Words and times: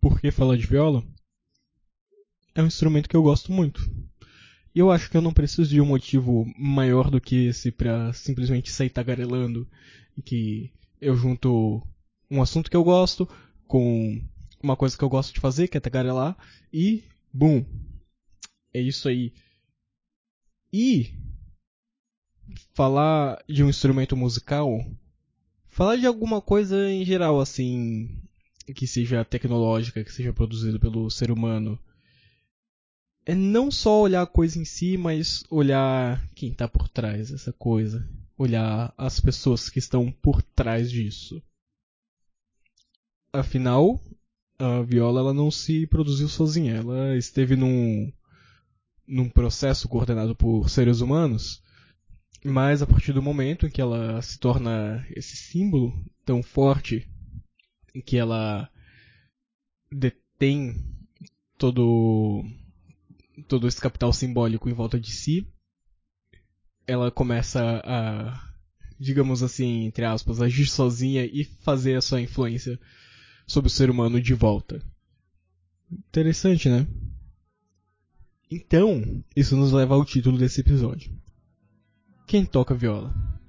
por 0.00 0.20
que 0.20 0.30
falar 0.30 0.56
de 0.56 0.66
viola? 0.66 1.04
É 2.54 2.62
um 2.62 2.66
instrumento 2.66 3.08
que 3.08 3.16
eu 3.16 3.22
gosto 3.22 3.52
muito. 3.52 3.80
E 4.74 4.78
eu 4.78 4.90
acho 4.90 5.10
que 5.10 5.16
eu 5.16 5.22
não 5.22 5.32
preciso 5.32 5.70
de 5.70 5.80
um 5.80 5.86
motivo 5.86 6.46
maior 6.56 7.10
do 7.10 7.20
que 7.20 7.46
esse 7.46 7.70
pra 7.70 8.12
simplesmente 8.12 8.70
sair 8.70 8.90
tagarelando. 8.90 9.68
E 10.16 10.22
que 10.22 10.72
eu 11.00 11.16
junto 11.16 11.82
um 12.30 12.40
assunto 12.40 12.70
que 12.70 12.76
eu 12.76 12.84
gosto 12.84 13.28
com 13.66 14.22
uma 14.62 14.76
coisa 14.76 14.96
que 14.96 15.02
eu 15.02 15.08
gosto 15.08 15.34
de 15.34 15.40
fazer, 15.40 15.68
que 15.68 15.76
é 15.76 15.80
tagarelar, 15.80 16.36
e 16.72 17.02
boom. 17.32 17.64
É 18.72 18.80
isso 18.80 19.08
aí. 19.08 19.32
E 20.72 21.12
falar 22.74 23.42
de 23.48 23.64
um 23.64 23.68
instrumento 23.68 24.16
musical, 24.16 24.84
falar 25.66 25.96
de 25.96 26.06
alguma 26.06 26.40
coisa 26.40 26.90
em 26.90 27.04
geral, 27.04 27.40
assim, 27.40 28.22
que 28.74 28.86
seja 28.86 29.24
tecnológica, 29.24 30.04
que 30.04 30.12
seja 30.12 30.32
produzido 30.32 30.78
pelo 30.78 31.10
ser 31.10 31.30
humano, 31.30 31.78
é 33.26 33.34
não 33.34 33.70
só 33.70 34.00
olhar 34.00 34.22
a 34.22 34.26
coisa 34.26 34.58
em 34.58 34.64
si, 34.64 34.96
mas 34.96 35.44
olhar 35.50 36.26
quem 36.34 36.50
está 36.50 36.66
por 36.66 36.88
trás 36.88 37.30
dessa 37.30 37.52
coisa. 37.52 38.08
Olhar 38.36 38.94
as 38.96 39.20
pessoas 39.20 39.68
que 39.68 39.78
estão 39.78 40.10
por 40.10 40.42
trás 40.42 40.90
disso. 40.90 41.42
Afinal, 43.32 44.02
a 44.58 44.82
viola 44.82 45.20
ela 45.20 45.34
não 45.34 45.50
se 45.50 45.86
produziu 45.86 46.28
sozinha. 46.28 46.76
Ela 46.76 47.16
esteve 47.16 47.56
num, 47.56 48.10
num 49.06 49.28
processo 49.28 49.88
coordenado 49.88 50.34
por 50.34 50.70
seres 50.70 51.00
humanos, 51.00 51.62
mas 52.44 52.80
a 52.80 52.86
partir 52.86 53.12
do 53.12 53.22
momento 53.22 53.66
em 53.66 53.70
que 53.70 53.80
ela 53.80 54.20
se 54.22 54.38
torna 54.38 55.06
esse 55.10 55.36
símbolo 55.36 55.92
tão 56.24 56.42
forte, 56.42 57.09
em 57.94 58.00
que 58.00 58.16
ela 58.16 58.70
detém 59.90 60.74
todo 61.58 62.44
todo 63.48 63.66
esse 63.66 63.80
capital 63.80 64.12
simbólico 64.12 64.68
em 64.68 64.72
volta 64.72 65.00
de 65.00 65.10
si, 65.10 65.46
ela 66.86 67.10
começa 67.10 67.80
a, 67.84 68.52
digamos 68.98 69.42
assim, 69.42 69.84
entre 69.86 70.04
aspas, 70.04 70.40
agir 70.40 70.66
sozinha 70.66 71.24
e 71.24 71.44
fazer 71.44 71.96
a 71.96 72.02
sua 72.02 72.20
influência 72.20 72.78
sobre 73.46 73.68
o 73.68 73.72
ser 73.72 73.90
humano 73.90 74.20
de 74.20 74.34
volta. 74.34 74.84
Interessante, 75.90 76.68
né? 76.68 76.86
Então, 78.50 79.24
isso 79.34 79.56
nos 79.56 79.72
leva 79.72 79.94
ao 79.94 80.04
título 80.04 80.36
desse 80.36 80.60
episódio. 80.60 81.12
Quem 82.26 82.44
toca 82.44 82.74
viola? 82.74 83.39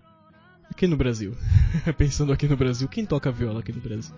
Aqui 0.81 0.87
no 0.87 0.97
Brasil. 0.97 1.37
Pensando 1.95 2.33
aqui 2.33 2.47
no 2.47 2.57
Brasil, 2.57 2.87
quem 2.87 3.05
toca 3.05 3.31
viola 3.31 3.59
aqui 3.59 3.71
no 3.71 3.79
Brasil? 3.79 4.15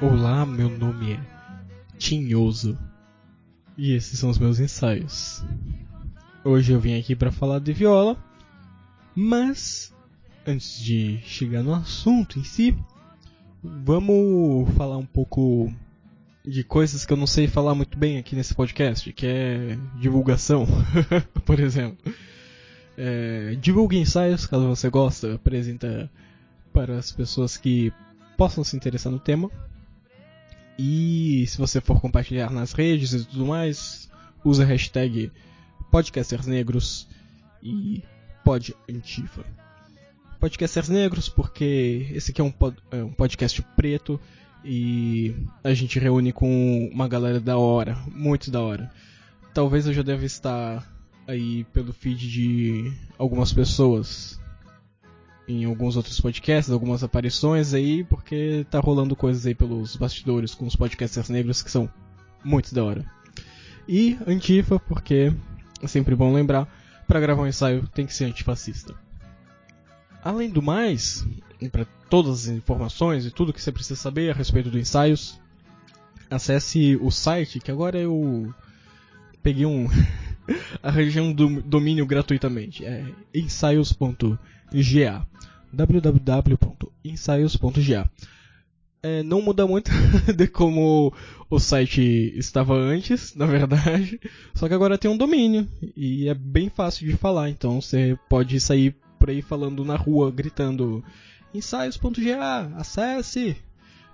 Olá, 0.00 0.44
meu 0.44 0.68
nome 0.68 1.12
é 1.12 1.20
Tinhoso 1.96 2.76
e 3.78 3.92
esses 3.92 4.18
são 4.18 4.30
os 4.30 4.38
meus 4.38 4.58
ensaios. 4.58 5.44
Hoje 6.44 6.72
eu 6.72 6.80
vim 6.80 6.98
aqui 6.98 7.14
para 7.14 7.30
falar 7.30 7.60
de 7.60 7.72
viola, 7.72 8.16
mas 9.14 9.94
antes 10.44 10.80
de 10.80 11.18
chegar 11.18 11.62
no 11.62 11.72
assunto 11.72 12.40
em 12.40 12.42
si, 12.42 12.76
vamos 13.62 14.72
falar 14.74 14.96
um 14.96 15.06
pouco 15.06 15.72
de 16.44 16.64
coisas 16.64 17.06
que 17.06 17.12
eu 17.12 17.16
não 17.16 17.26
sei 17.26 17.46
falar 17.46 17.74
muito 17.74 17.96
bem 17.96 18.18
aqui 18.18 18.34
nesse 18.34 18.54
podcast, 18.54 19.12
que 19.12 19.26
é 19.26 19.78
divulgação, 20.00 20.66
por 21.46 21.60
exemplo. 21.60 22.12
É, 22.98 23.56
divulgue 23.60 23.98
ensaios, 23.98 24.46
caso 24.46 24.66
você 24.66 24.90
gosta, 24.90 25.34
apresenta 25.34 26.10
para 26.72 26.98
as 26.98 27.12
pessoas 27.12 27.56
que 27.56 27.92
possam 28.36 28.64
se 28.64 28.76
interessar 28.76 29.12
no 29.12 29.20
tema. 29.20 29.50
E 30.78 31.44
se 31.46 31.58
você 31.58 31.80
for 31.80 32.00
compartilhar 32.00 32.50
nas 32.50 32.72
redes 32.72 33.12
e 33.12 33.24
tudo 33.24 33.46
mais, 33.46 34.10
usa 34.44 34.64
a 34.64 34.66
hashtag 34.66 35.30
Podcasters 35.90 36.46
Negros 36.46 37.06
e 37.62 38.02
Pod 38.44 38.74
Antifa. 38.90 39.61
Podcasters 40.42 40.88
Negros 40.88 41.28
porque 41.28 42.08
esse 42.12 42.32
aqui 42.32 42.40
é 42.40 42.44
um, 42.44 42.50
pod, 42.50 42.76
é 42.90 42.96
um 42.96 43.12
podcast 43.12 43.62
preto 43.76 44.20
e 44.64 45.36
a 45.62 45.72
gente 45.72 46.00
reúne 46.00 46.32
com 46.32 46.90
uma 46.92 47.06
galera 47.06 47.38
da 47.38 47.56
hora, 47.56 47.96
muito 48.12 48.50
da 48.50 48.60
hora. 48.60 48.90
Talvez 49.54 49.86
eu 49.86 49.92
já 49.92 50.02
deva 50.02 50.24
estar 50.24 50.84
aí 51.28 51.62
pelo 51.72 51.92
feed 51.92 52.28
de 52.28 52.92
algumas 53.16 53.52
pessoas 53.52 54.40
em 55.46 55.64
alguns 55.64 55.96
outros 55.96 56.20
podcasts, 56.20 56.72
algumas 56.72 57.04
aparições 57.04 57.72
aí, 57.72 58.02
porque 58.02 58.66
tá 58.68 58.80
rolando 58.80 59.14
coisas 59.14 59.46
aí 59.46 59.54
pelos 59.54 59.94
bastidores 59.94 60.56
com 60.56 60.66
os 60.66 60.74
podcasters 60.74 61.28
negros 61.28 61.62
que 61.62 61.70
são 61.70 61.88
muito 62.44 62.74
da 62.74 62.82
hora. 62.82 63.06
E 63.86 64.18
Antifa, 64.26 64.80
porque 64.80 65.32
é 65.80 65.86
sempre 65.86 66.16
bom 66.16 66.34
lembrar, 66.34 66.66
para 67.06 67.20
gravar 67.20 67.42
um 67.42 67.46
ensaio 67.46 67.86
tem 67.94 68.04
que 68.04 68.12
ser 68.12 68.24
antifascista. 68.24 69.01
Além 70.22 70.50
do 70.50 70.62
mais, 70.62 71.26
para 71.70 71.84
todas 72.08 72.42
as 72.42 72.48
informações 72.48 73.26
e 73.26 73.30
tudo 73.30 73.52
que 73.52 73.60
você 73.60 73.70
precisa 73.72 74.00
saber 74.00 74.30
a 74.30 74.34
respeito 74.34 74.70
dos 74.70 74.80
ensaios, 74.80 75.38
acesse 76.30 76.96
o 77.00 77.10
site 77.10 77.60
que 77.60 77.70
agora 77.70 77.98
eu 77.98 78.54
peguei 79.42 79.66
um 79.66 79.86
arranjei 80.82 81.22
um 81.22 81.34
domínio 81.34 82.06
gratuitamente, 82.06 82.84
é 82.84 83.04
ensaios.ga 83.34 85.26
www.ensaios.ga 85.72 88.10
é, 89.02 89.22
não 89.22 89.42
muda 89.42 89.66
muito 89.66 89.90
de 90.36 90.46
como 90.46 91.12
o 91.50 91.58
site 91.58 92.32
estava 92.36 92.74
antes, 92.74 93.34
na 93.34 93.46
verdade. 93.46 94.20
Só 94.54 94.68
que 94.68 94.74
agora 94.74 94.96
tem 94.96 95.10
um 95.10 95.16
domínio 95.16 95.66
e 95.96 96.28
é 96.28 96.34
bem 96.34 96.70
fácil 96.70 97.06
de 97.06 97.16
falar. 97.16 97.50
Então 97.50 97.80
você 97.80 98.16
pode 98.28 98.60
sair 98.60 98.94
por 99.22 99.30
aí 99.30 99.40
falando 99.40 99.84
na 99.84 99.94
rua, 99.94 100.32
gritando 100.32 101.04
ensaios.ga, 101.54 102.72
acesse 102.74 103.56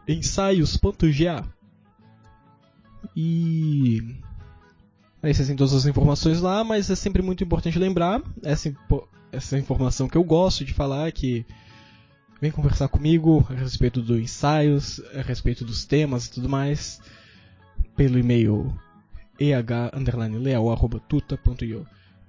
ensaios.ga. 0.07 1.47
E 3.17 4.03
aí 5.23 5.33
você 5.33 5.47
tem 5.47 5.57
todas 5.57 5.73
as 5.73 5.87
informações 5.87 6.43
lá, 6.43 6.63
mas 6.63 6.91
é 6.91 6.95
sempre 6.95 7.23
muito 7.23 7.43
importante 7.43 7.79
lembrar 7.79 8.23
essa, 8.43 8.71
essa 9.33 9.59
informação 9.59 10.11
que 10.11 10.19
eu 10.19 10.25
gosto 10.25 10.63
de 10.63 10.75
falar, 10.75 11.11
que 11.11 11.47
vem 12.39 12.51
conversar 12.51 12.89
comigo 12.89 13.47
a 13.49 13.55
respeito 13.55 14.03
dos 14.03 14.21
ensaios, 14.21 15.01
a 15.15 15.23
respeito 15.23 15.65
dos 15.65 15.87
temas 15.87 16.27
e 16.27 16.33
tudo 16.33 16.51
mais, 16.51 17.01
pelo 17.97 18.19
e-mail 18.19 18.79
eh_leal@tuta.io. 19.41 21.87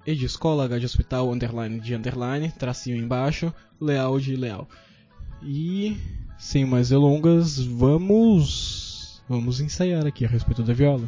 E 0.09 0.15
de 0.15 0.25
escola, 0.25 0.65
H 0.65 0.79
de 0.79 0.85
hospital, 0.87 1.31
underline 1.31 1.79
de 1.79 1.93
underline, 1.93 2.51
tracinho 2.53 2.97
embaixo, 2.97 3.53
leal 3.79 4.19
de 4.19 4.35
leal. 4.35 4.67
E 5.43 5.95
sem 6.35 6.65
mais 6.65 6.89
delongas, 6.89 7.59
vamos 7.59 9.21
vamos 9.29 9.59
ensaiar 9.59 10.07
aqui 10.07 10.25
a 10.25 10.27
respeito 10.27 10.63
da 10.63 10.73
viola. 10.73 11.07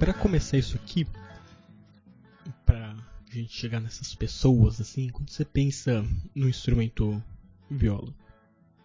para 0.00 0.12
começar 0.14 0.58
isso 0.58 0.74
aqui, 0.74 1.06
pra 2.66 2.96
gente 3.30 3.52
chegar 3.52 3.78
nessas 3.78 4.16
pessoas 4.16 4.80
assim, 4.80 5.10
quando 5.10 5.30
você 5.30 5.44
pensa 5.44 6.04
no 6.34 6.48
instrumento 6.48 7.22
viola, 7.70 8.12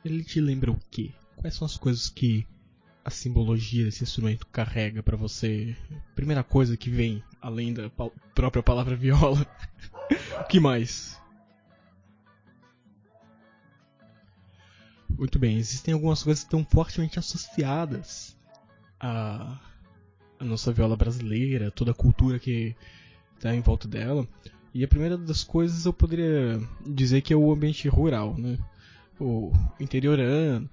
ele 0.06 0.24
te 0.24 0.40
lembra 0.40 0.72
o 0.72 0.80
quê? 0.92 1.10
Quais 1.38 1.56
são 1.56 1.66
as 1.66 1.76
coisas 1.76 2.08
que 2.08 2.46
a 3.04 3.10
simbologia 3.10 3.86
desse 3.86 4.04
instrumento 4.04 4.48
carrega 4.48 5.04
para 5.04 5.18
você? 5.18 5.76
Primeira 6.16 6.44
coisa 6.44 6.78
que 6.78 6.90
vem, 6.90 7.24
além 7.42 7.74
da 7.74 7.90
própria 8.34 8.64
palavra 8.64 8.96
viola, 8.96 9.46
o 10.42 10.44
que 10.46 10.60
mais? 10.60 11.20
Muito 15.10 15.38
bem, 15.38 15.58
existem 15.58 15.94
algumas 15.94 16.24
coisas 16.24 16.44
que 16.44 16.48
estão 16.48 16.66
fortemente 16.66 17.20
associadas 17.20 18.36
a 19.00 19.60
a 20.44 20.46
nossa 20.46 20.72
viola 20.72 20.96
brasileira, 20.96 21.72
toda 21.72 21.92
a 21.92 21.96
cultura 21.96 22.38
que 22.38 22.76
está 23.36 23.56
em 23.56 23.62
volta 23.62 23.88
dela. 23.88 24.28
E 24.74 24.84
a 24.84 24.88
primeira 24.88 25.18
das 25.18 25.44
coisas 25.44 25.86
eu 25.86 25.94
poderia 25.94 26.60
dizer 26.86 27.22
que 27.22 27.34
é 27.34 27.36
o 27.36 27.52
ambiente 27.52 27.88
rural, 27.88 28.36
né? 28.38 28.58
O 29.20 29.52
interiorano, 29.80 30.70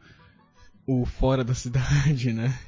o 0.87 1.05
fora 1.05 1.45
da 1.45 1.55
cidade, 1.55 2.33
né? 2.33 2.59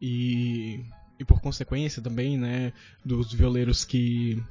E, 0.00 0.84
e 1.18 1.24
por 1.24 1.40
consequência 1.40 2.02
também, 2.02 2.36
né, 2.36 2.72
dos 3.04 3.32
violeiros 3.32 3.84
que 3.84 4.42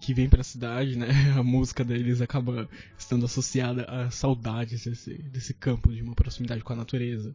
que 0.00 0.12
vem 0.12 0.28
para 0.28 0.42
a 0.42 0.44
cidade, 0.44 0.96
né? 0.96 1.08
A 1.36 1.42
música 1.42 1.84
deles 1.84 2.20
acaba 2.20 2.68
estando 2.96 3.24
associada 3.24 3.84
a 3.84 4.10
saudades 4.10 4.84
desse, 4.84 5.14
desse 5.14 5.54
campo, 5.54 5.92
de 5.92 6.02
uma 6.02 6.14
proximidade 6.14 6.62
com 6.62 6.72
a 6.72 6.76
natureza, 6.76 7.34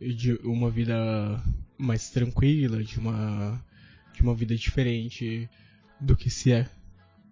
de 0.00 0.32
uma 0.42 0.70
vida 0.70 1.42
mais 1.78 2.10
tranquila, 2.10 2.82
de 2.82 2.98
uma, 2.98 3.62
de 4.14 4.22
uma 4.22 4.34
vida 4.34 4.56
diferente 4.56 5.48
do 6.00 6.16
que 6.16 6.30
se 6.30 6.52
é 6.52 6.68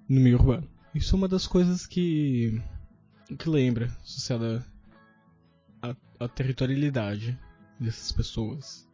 no 0.08 0.20
meio 0.20 0.36
urbano. 0.36 0.68
Isso 0.94 1.14
é 1.14 1.18
uma 1.18 1.28
das 1.28 1.46
coisas 1.46 1.86
que, 1.86 2.60
que 3.38 3.48
lembra, 3.48 3.86
associada 4.02 4.64
à 6.18 6.28
territorialidade 6.28 7.38
dessas 7.78 8.12
pessoas 8.12 8.88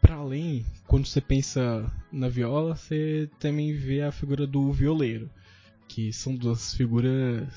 para 0.00 0.16
além, 0.16 0.64
quando 0.86 1.06
você 1.06 1.20
pensa 1.20 1.90
na 2.10 2.28
viola, 2.28 2.74
você 2.74 3.28
também 3.38 3.72
vê 3.72 4.02
a 4.02 4.12
figura 4.12 4.46
do 4.46 4.72
violeiro, 4.72 5.30
que 5.88 6.12
são 6.12 6.34
duas 6.34 6.74
figuras 6.74 7.48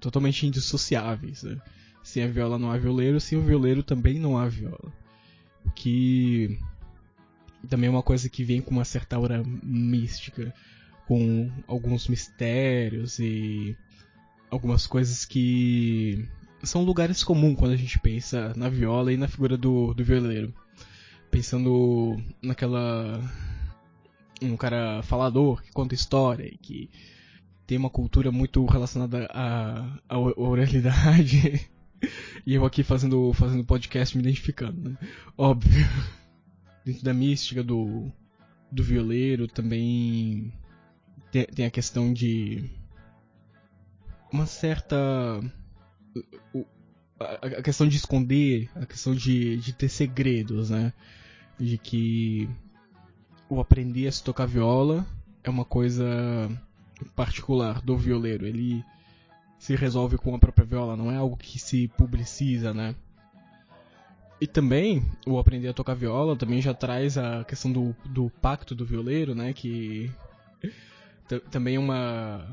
totalmente 0.00 0.46
indissociáveis. 0.46 1.42
Né? 1.42 1.60
Sem 2.02 2.22
a 2.22 2.28
viola 2.28 2.58
não 2.58 2.70
há 2.70 2.76
violeiro, 2.76 3.20
sem 3.20 3.38
o 3.38 3.42
violeiro 3.42 3.82
também 3.82 4.18
não 4.18 4.36
há 4.36 4.46
viola. 4.46 4.92
Que 5.74 6.58
também 7.68 7.88
é 7.88 7.90
uma 7.90 8.02
coisa 8.02 8.28
que 8.28 8.44
vem 8.44 8.60
com 8.60 8.70
uma 8.70 8.84
certa 8.84 9.16
aura 9.16 9.42
mística, 9.62 10.54
com 11.06 11.50
alguns 11.66 12.08
mistérios 12.08 13.18
e 13.18 13.76
algumas 14.50 14.86
coisas 14.86 15.24
que 15.24 16.28
são 16.62 16.84
lugares 16.84 17.22
comuns 17.22 17.58
quando 17.58 17.72
a 17.72 17.76
gente 17.76 17.98
pensa 17.98 18.52
na 18.56 18.68
viola 18.68 19.12
e 19.12 19.16
na 19.16 19.28
figura 19.28 19.56
do, 19.56 19.94
do 19.94 20.04
violeiro 20.04 20.54
pensando 21.30 22.16
naquela. 22.42 23.20
um 24.40 24.56
cara 24.56 25.02
falador 25.02 25.62
que 25.62 25.70
conta 25.70 25.94
história 25.94 26.50
que 26.62 26.90
tem 27.66 27.76
uma 27.76 27.90
cultura 27.90 28.30
muito 28.30 28.64
relacionada 28.64 29.28
à, 29.30 29.98
à 30.08 30.18
oralidade. 30.18 31.68
e 32.46 32.54
eu 32.54 32.64
aqui 32.64 32.82
fazendo, 32.82 33.32
fazendo 33.32 33.64
podcast 33.64 34.16
me 34.16 34.22
identificando, 34.22 34.90
né? 34.90 34.96
Óbvio. 35.36 35.86
Dentro 36.84 37.02
da 37.02 37.12
mística 37.12 37.62
do, 37.62 38.10
do 38.70 38.82
violeiro 38.82 39.48
também 39.48 40.52
tem, 41.32 41.44
tem 41.46 41.66
a 41.66 41.70
questão 41.70 42.12
de 42.12 42.64
uma 44.32 44.46
certa. 44.46 44.96
A, 47.18 47.46
a 47.46 47.62
questão 47.62 47.88
de 47.88 47.96
esconder, 47.96 48.68
a 48.74 48.84
questão 48.84 49.14
de, 49.14 49.56
de 49.56 49.72
ter 49.72 49.88
segredos, 49.88 50.70
né? 50.70 50.92
de 51.58 51.78
que 51.78 52.48
o 53.48 53.60
aprender 53.60 54.06
a 54.06 54.12
se 54.12 54.22
tocar 54.22 54.46
viola 54.46 55.06
é 55.42 55.50
uma 55.50 55.64
coisa 55.64 56.04
particular 57.14 57.80
do 57.80 57.96
violeiro. 57.96 58.46
Ele 58.46 58.84
se 59.58 59.74
resolve 59.74 60.18
com 60.18 60.34
a 60.34 60.38
própria 60.38 60.66
viola, 60.66 60.96
não 60.96 61.10
é 61.10 61.16
algo 61.16 61.36
que 61.36 61.58
se 61.58 61.88
publiciza, 61.88 62.74
né? 62.74 62.94
E 64.38 64.46
também, 64.46 65.02
o 65.26 65.38
aprender 65.38 65.68
a 65.68 65.72
tocar 65.72 65.94
viola 65.94 66.36
também 66.36 66.60
já 66.60 66.74
traz 66.74 67.16
a 67.16 67.42
questão 67.44 67.72
do, 67.72 67.96
do 68.04 68.28
pacto 68.42 68.74
do 68.74 68.84
violeiro, 68.84 69.34
né? 69.34 69.54
Que 69.54 70.10
também 71.50 71.76
é 71.76 71.78
uma 71.78 72.46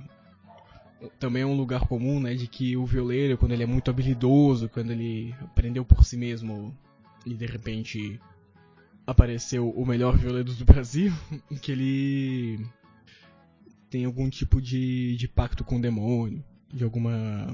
também 1.19 1.43
é 1.43 1.45
um 1.45 1.55
lugar 1.55 1.87
comum, 1.87 2.19
né, 2.19 2.33
de 2.33 2.47
que 2.47 2.77
o 2.77 2.85
violeiro, 2.85 3.37
quando 3.37 3.51
ele 3.51 3.63
é 3.63 3.67
muito 3.67 3.89
habilidoso, 3.89 4.69
quando 4.69 4.91
ele 4.91 5.33
aprendeu 5.41 5.83
por 5.83 6.05
si 6.05 6.17
mesmo 6.17 6.75
e 7.25 7.33
de 7.33 7.45
repente 7.45 8.19
apareceu 9.05 9.69
o 9.69 9.85
melhor 9.85 10.17
violeiro 10.17 10.53
do 10.53 10.65
Brasil, 10.65 11.11
que 11.61 11.71
ele 11.71 12.65
tem 13.89 14.05
algum 14.05 14.29
tipo 14.29 14.61
de, 14.61 15.15
de 15.17 15.27
pacto 15.27 15.63
com 15.63 15.77
o 15.77 15.81
demônio, 15.81 16.43
de 16.73 16.83
alguma 16.83 17.47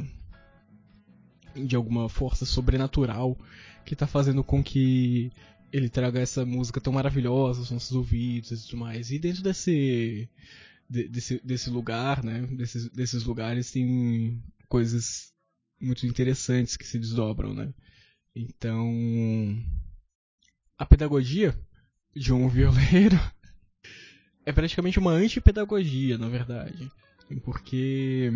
de 1.55 1.75
alguma 1.75 2.07
força 2.07 2.45
sobrenatural 2.45 3.37
que 3.83 3.93
está 3.93 4.05
fazendo 4.05 4.43
com 4.43 4.63
que 4.63 5.31
ele 5.73 5.89
traga 5.89 6.19
essa 6.19 6.45
música 6.45 6.79
tão 6.79 6.93
maravilhosa 6.93 7.59
aos 7.59 7.71
nossos 7.71 7.95
ouvidos 7.95 8.51
e 8.51 8.67
tudo 8.67 8.77
mais. 8.77 9.11
E 9.11 9.19
dentro 9.19 9.43
desse 9.43 10.29
desse, 10.89 11.39
desse 11.45 11.69
lugar, 11.69 12.23
né, 12.23 12.41
desses, 12.47 12.89
desses 12.89 13.23
lugares 13.23 13.71
tem 13.71 14.41
coisas 14.67 15.31
muito 15.79 16.05
interessantes 16.05 16.75
que 16.75 16.85
se 16.85 16.97
desdobram, 16.97 17.53
né? 17.53 17.73
Então, 18.35 18.91
a 20.77 20.85
pedagogia 20.85 21.57
de 22.15 22.33
um 22.33 22.47
violeiro 22.49 23.19
é 24.45 24.51
praticamente 24.51 24.99
uma 24.99 25.11
antipedagogia, 25.11 26.17
na 26.17 26.27
verdade. 26.27 26.91
Porque 27.43 28.31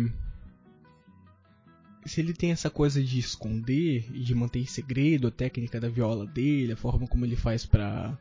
se 2.06 2.20
ele 2.20 2.32
tem 2.32 2.52
essa 2.52 2.70
coisa 2.70 3.02
de 3.02 3.18
esconder 3.18 4.08
e 4.12 4.22
de 4.22 4.34
manter 4.34 4.60
em 4.60 4.66
segredo 4.66 5.26
a 5.26 5.30
técnica 5.30 5.80
da 5.80 5.88
viola 5.88 6.26
dele, 6.26 6.72
a 6.72 6.76
forma 6.76 7.08
como 7.08 7.24
ele 7.24 7.36
faz 7.36 7.66
para 7.66 8.16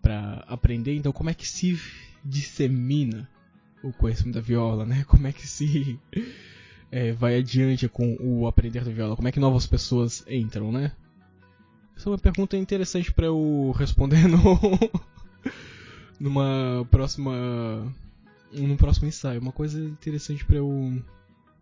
para 0.00 0.44
aprender, 0.46 0.94
então 0.94 1.10
como 1.10 1.30
é 1.30 1.34
que 1.34 1.48
se 1.48 1.80
dissemina 2.24 3.28
o 3.82 3.92
conhecimento 3.92 4.34
da 4.34 4.40
viola, 4.40 4.84
né? 4.84 5.04
Como 5.08 5.26
é 5.26 5.32
que 5.32 5.46
se 5.46 5.98
é, 6.90 7.12
vai 7.12 7.38
adiante 7.38 7.88
com 7.88 8.16
o 8.20 8.46
aprender 8.46 8.84
da 8.84 8.90
viola? 8.90 9.16
Como 9.16 9.28
é 9.28 9.32
que 9.32 9.40
novas 9.40 9.66
pessoas 9.66 10.24
entram, 10.28 10.72
né? 10.72 10.92
Essa 11.96 12.08
é 12.08 12.12
uma 12.12 12.18
pergunta 12.18 12.56
interessante 12.56 13.12
para 13.12 13.26
eu 13.26 13.74
responder 13.76 14.26
no 14.28 14.58
numa 16.18 16.86
próxima 16.90 17.32
no 18.52 18.76
próximo 18.76 19.08
ensaio, 19.08 19.40
uma 19.40 19.52
coisa 19.52 19.78
interessante 19.82 20.44
para 20.44 20.56
eu 20.56 21.02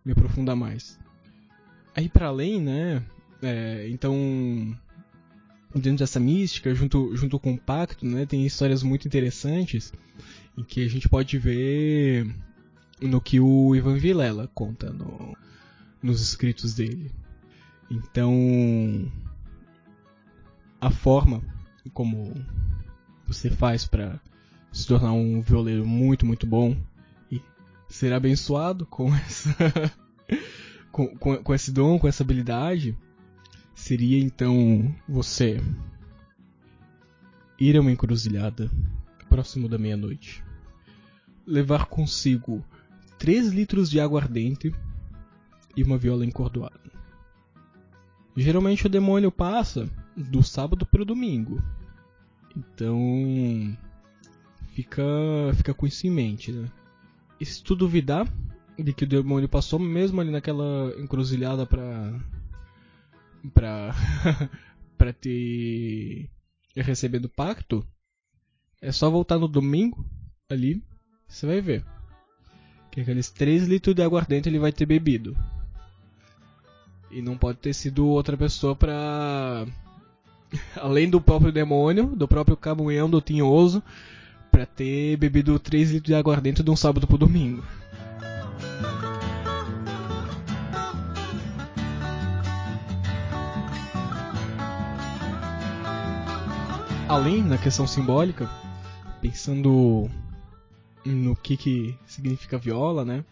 me 0.03 0.11
aprofundar 0.11 0.55
mais. 0.55 0.99
Aí 1.95 2.07
para 2.07 2.27
além, 2.27 2.61
né? 2.61 3.03
É, 3.41 3.87
então 3.89 4.15
dentro 5.73 5.99
dessa 5.99 6.19
mística, 6.19 6.73
junto 6.73 7.15
junto 7.15 7.39
com 7.39 7.53
o 7.53 7.57
pacto, 7.57 8.05
né, 8.05 8.25
tem 8.25 8.45
histórias 8.45 8.81
muito 8.81 9.07
interessantes 9.07 9.91
em 10.57 10.63
que 10.63 10.83
a 10.83 10.89
gente 10.89 11.09
pode 11.09 11.37
ver 11.37 12.27
no 13.01 13.19
que 13.19 13.39
o 13.39 13.75
Ivan 13.75 13.97
Vilela 13.97 14.49
conta 14.53 14.91
no, 14.91 15.35
nos 16.01 16.21
escritos 16.21 16.73
dele. 16.73 17.11
Então, 17.89 19.11
a 20.79 20.89
forma 20.89 21.41
como 21.93 22.33
você 23.27 23.49
faz 23.49 23.85
para 23.85 24.19
se 24.71 24.87
tornar 24.87 25.13
um 25.13 25.41
violeiro 25.41 25.85
muito, 25.85 26.25
muito 26.25 26.45
bom 26.45 26.75
e 27.31 27.41
ser 27.87 28.13
abençoado 28.13 28.85
com 28.85 29.13
essa 29.15 29.55
com, 30.91 31.07
com, 31.17 31.43
com 31.43 31.53
esse 31.53 31.71
dom, 31.71 31.99
com 31.99 32.07
essa 32.07 32.23
habilidade, 32.23 32.97
seria 33.73 34.19
então 34.19 34.93
você 35.07 35.61
ir 37.59 37.77
a 37.77 37.81
uma 37.81 37.91
encruzilhada 37.91 38.69
próximo 39.35 39.67
da 39.67 39.77
meia-noite, 39.77 40.41
levar 41.45 41.87
consigo 41.87 42.63
3 43.19 43.51
litros 43.51 43.89
de 43.89 43.99
aguardente 43.99 44.73
e 45.75 45.83
uma 45.83 45.97
viola 45.97 46.25
encordoada. 46.25 46.79
Geralmente 48.33 48.85
o 48.85 48.89
demônio 48.89 49.29
passa 49.29 49.89
do 50.15 50.41
sábado 50.41 50.85
para 50.85 51.01
o 51.01 51.05
domingo. 51.05 51.61
Então, 52.55 53.77
fica, 54.69 55.03
fica 55.55 55.73
com 55.73 55.85
isso 55.85 56.07
em 56.07 56.11
mente, 56.11 56.53
né? 56.53 56.71
E 57.37 57.45
se 57.45 57.61
tu 57.61 57.75
duvidar 57.75 58.25
de 58.79 58.93
que 58.93 59.03
o 59.03 59.07
demônio 59.07 59.49
passou 59.49 59.77
mesmo 59.77 60.21
ali 60.21 60.31
naquela 60.31 60.95
encruzilhada 60.97 61.65
pra. 61.65 62.21
pra. 63.53 63.93
pra 64.97 65.11
ter. 65.11 66.29
recebendo 66.73 67.27
pacto, 67.27 67.85
é 68.85 68.91
só 68.91 69.09
voltar 69.09 69.39
no 69.39 69.47
domingo 69.47 70.05
ali, 70.47 70.79
você 71.27 71.47
vai 71.47 71.59
ver. 71.59 71.83
Que 72.91 73.01
aqueles 73.01 73.31
3 73.31 73.67
litros 73.67 73.95
de 73.95 74.03
aguardente 74.03 74.47
ele 74.47 74.59
vai 74.59 74.71
ter 74.71 74.85
bebido. 74.85 75.35
E 77.09 77.19
não 77.19 77.35
pode 77.35 77.57
ter 77.57 77.73
sido 77.73 78.05
outra 78.07 78.37
pessoa 78.37 78.75
pra 78.75 79.65
além 80.79 81.09
do 81.09 81.19
próprio 81.19 81.51
demônio, 81.51 82.15
do 82.15 82.27
próprio 82.27 82.55
camunhão 82.55 83.09
do 83.09 83.19
tinhoso, 83.19 83.81
para 84.51 84.67
ter 84.67 85.17
bebido 85.17 85.57
3 85.57 85.89
litros 85.89 86.07
de 86.07 86.13
aguardente 86.13 86.61
de 86.61 86.69
um 86.69 86.75
sábado 86.75 87.07
pro 87.07 87.17
domingo. 87.17 87.63
Além 97.07 97.43
na 97.43 97.57
questão 97.57 97.87
simbólica, 97.87 98.47
pensando 99.25 100.07
no 101.03 101.35
que, 101.35 101.57
que 101.57 101.97
significa 102.05 102.59
viola, 102.59 103.03
né? 103.03 103.25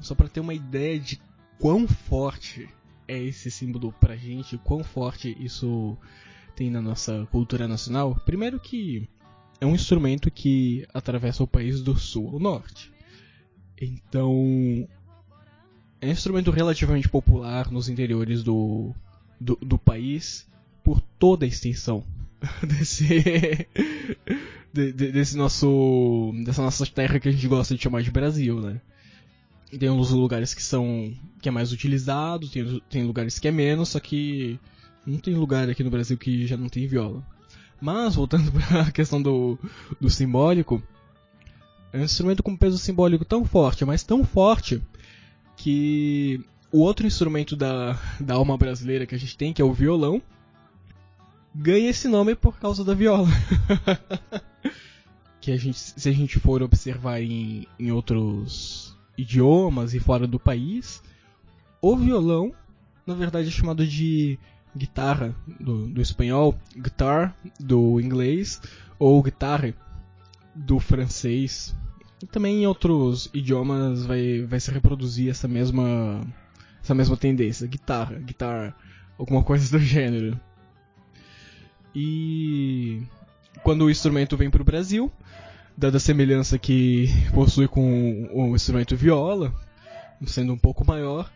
Só 0.00 0.14
para 0.14 0.26
ter 0.26 0.40
uma 0.40 0.54
ideia 0.54 0.98
de 0.98 1.20
quão 1.58 1.86
forte 1.86 2.66
é 3.06 3.22
esse 3.22 3.50
símbolo 3.50 3.92
pra 4.00 4.16
gente, 4.16 4.56
quão 4.56 4.82
forte 4.82 5.36
isso 5.38 5.98
tem 6.54 6.70
na 6.70 6.80
nossa 6.80 7.28
cultura 7.30 7.68
nacional? 7.68 8.14
Primeiro 8.24 8.58
que 8.58 9.06
é 9.60 9.66
um 9.66 9.74
instrumento 9.74 10.30
que 10.30 10.86
atravessa 10.94 11.42
o 11.42 11.46
país 11.46 11.82
do 11.82 11.94
sul 11.98 12.30
ao 12.32 12.38
norte. 12.38 12.90
Então, 13.78 14.88
é 16.00 16.06
um 16.06 16.10
instrumento 16.10 16.50
relativamente 16.50 17.06
popular 17.06 17.70
nos 17.70 17.90
interiores 17.90 18.42
do, 18.42 18.94
do, 19.38 19.56
do 19.56 19.78
país 19.78 20.48
por 20.82 21.02
toda 21.18 21.44
a 21.44 21.48
extensão 21.48 22.02
desse, 22.66 23.68
de, 24.76 24.92
de, 24.92 25.12
desse 25.12 25.36
nosso, 25.36 26.32
dessa 26.44 26.62
nossa 26.62 26.84
terra 26.86 27.18
que 27.18 27.28
a 27.28 27.32
gente 27.32 27.48
gosta 27.48 27.74
de 27.74 27.82
chamar 27.82 28.02
de 28.02 28.10
Brasil, 28.10 28.60
né? 28.60 28.80
Tem 29.78 29.90
uns 29.90 30.10
lugares 30.10 30.54
que 30.54 30.62
são 30.62 31.12
que 31.40 31.48
é 31.48 31.52
mais 31.52 31.72
utilizado, 31.72 32.48
tem, 32.48 32.82
tem 32.88 33.04
lugares 33.04 33.38
que 33.38 33.48
é 33.48 33.50
menos, 33.50 33.90
só 33.90 34.00
que 34.00 34.60
não 35.06 35.18
tem 35.18 35.34
lugar 35.34 35.68
aqui 35.68 35.82
no 35.82 35.90
Brasil 35.90 36.16
que 36.18 36.46
já 36.46 36.56
não 36.56 36.68
tem 36.68 36.86
viola. 36.86 37.26
Mas, 37.80 38.14
voltando 38.14 38.52
para 38.52 38.82
a 38.82 38.92
questão 38.92 39.20
do, 39.20 39.58
do 40.00 40.10
simbólico, 40.10 40.82
é 41.92 41.98
um 41.98 42.04
instrumento 42.04 42.42
com 42.42 42.56
peso 42.56 42.78
simbólico 42.78 43.24
tão 43.24 43.44
forte, 43.44 43.84
mas 43.84 44.02
tão 44.02 44.24
forte, 44.24 44.82
que 45.56 46.40
o 46.70 46.80
outro 46.80 47.06
instrumento 47.06 47.56
da, 47.56 47.98
da 48.20 48.34
alma 48.34 48.56
brasileira 48.56 49.06
que 49.06 49.14
a 49.14 49.18
gente 49.18 49.36
tem, 49.36 49.52
que 49.52 49.62
é 49.62 49.64
o 49.64 49.72
violão, 49.72 50.22
ganha 51.56 51.90
esse 51.90 52.06
nome 52.06 52.34
por 52.34 52.58
causa 52.58 52.84
da 52.84 52.94
viola. 52.94 53.28
que 55.40 55.50
a 55.50 55.56
gente, 55.56 55.78
se 55.78 56.08
a 56.08 56.12
gente 56.12 56.38
for 56.38 56.62
observar 56.62 57.22
em, 57.22 57.66
em 57.78 57.90
outros 57.90 58.96
idiomas 59.16 59.94
e 59.94 60.00
fora 60.00 60.26
do 60.26 60.38
país, 60.38 61.02
o 61.80 61.96
violão, 61.96 62.52
na 63.06 63.14
verdade, 63.14 63.48
é 63.48 63.50
chamado 63.50 63.86
de 63.86 64.38
guitarra 64.76 65.34
do, 65.58 65.88
do 65.88 66.02
espanhol, 66.02 66.54
guitar 66.76 67.34
do 67.58 68.00
inglês, 68.00 68.60
ou 68.98 69.22
guitarra 69.22 69.74
do 70.54 70.78
francês. 70.78 71.74
E 72.22 72.26
também 72.26 72.62
em 72.62 72.66
outros 72.66 73.30
idiomas 73.32 74.04
vai, 74.04 74.42
vai 74.42 74.60
se 74.60 74.70
reproduzir 74.70 75.30
essa 75.30 75.48
mesma, 75.48 76.20
essa 76.82 76.94
mesma 76.94 77.16
tendência, 77.16 77.66
guitarra, 77.66 78.18
guitar, 78.18 78.76
alguma 79.18 79.42
coisa 79.42 79.70
do 79.70 79.82
gênero. 79.82 80.38
E 81.98 83.02
quando 83.62 83.86
o 83.86 83.90
instrumento 83.90 84.36
vem 84.36 84.50
para 84.50 84.60
o 84.60 84.64
Brasil, 84.66 85.10
dada 85.74 85.96
a 85.96 86.00
semelhança 86.00 86.58
que 86.58 87.08
possui 87.32 87.66
com 87.66 88.28
o 88.34 88.54
instrumento 88.54 88.94
viola, 88.94 89.50
sendo 90.26 90.52
um 90.52 90.58
pouco 90.58 90.86
maior, 90.86 91.32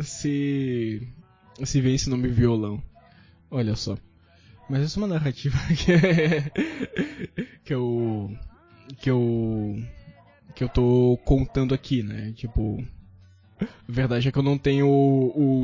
se, 0.00 1.08
se 1.64 1.80
vê 1.80 1.92
esse 1.92 2.08
nome 2.08 2.28
violão. 2.28 2.80
Olha 3.50 3.74
só. 3.74 3.98
Mas 4.68 4.82
essa 4.82 5.00
é 5.00 5.02
uma 5.02 5.08
narrativa 5.08 5.58
que, 5.74 5.92
é, 5.92 6.50
que 7.64 7.74
eu. 7.74 8.32
que 8.96 9.10
eu. 9.10 9.76
que 10.54 10.62
eu 10.62 10.68
tô 10.68 11.18
contando 11.24 11.74
aqui, 11.74 12.04
né? 12.04 12.32
Tipo. 12.36 12.86
Verdade 13.88 14.28
é 14.28 14.32
que 14.32 14.38
eu 14.38 14.42
não 14.42 14.58
tenho 14.58 14.88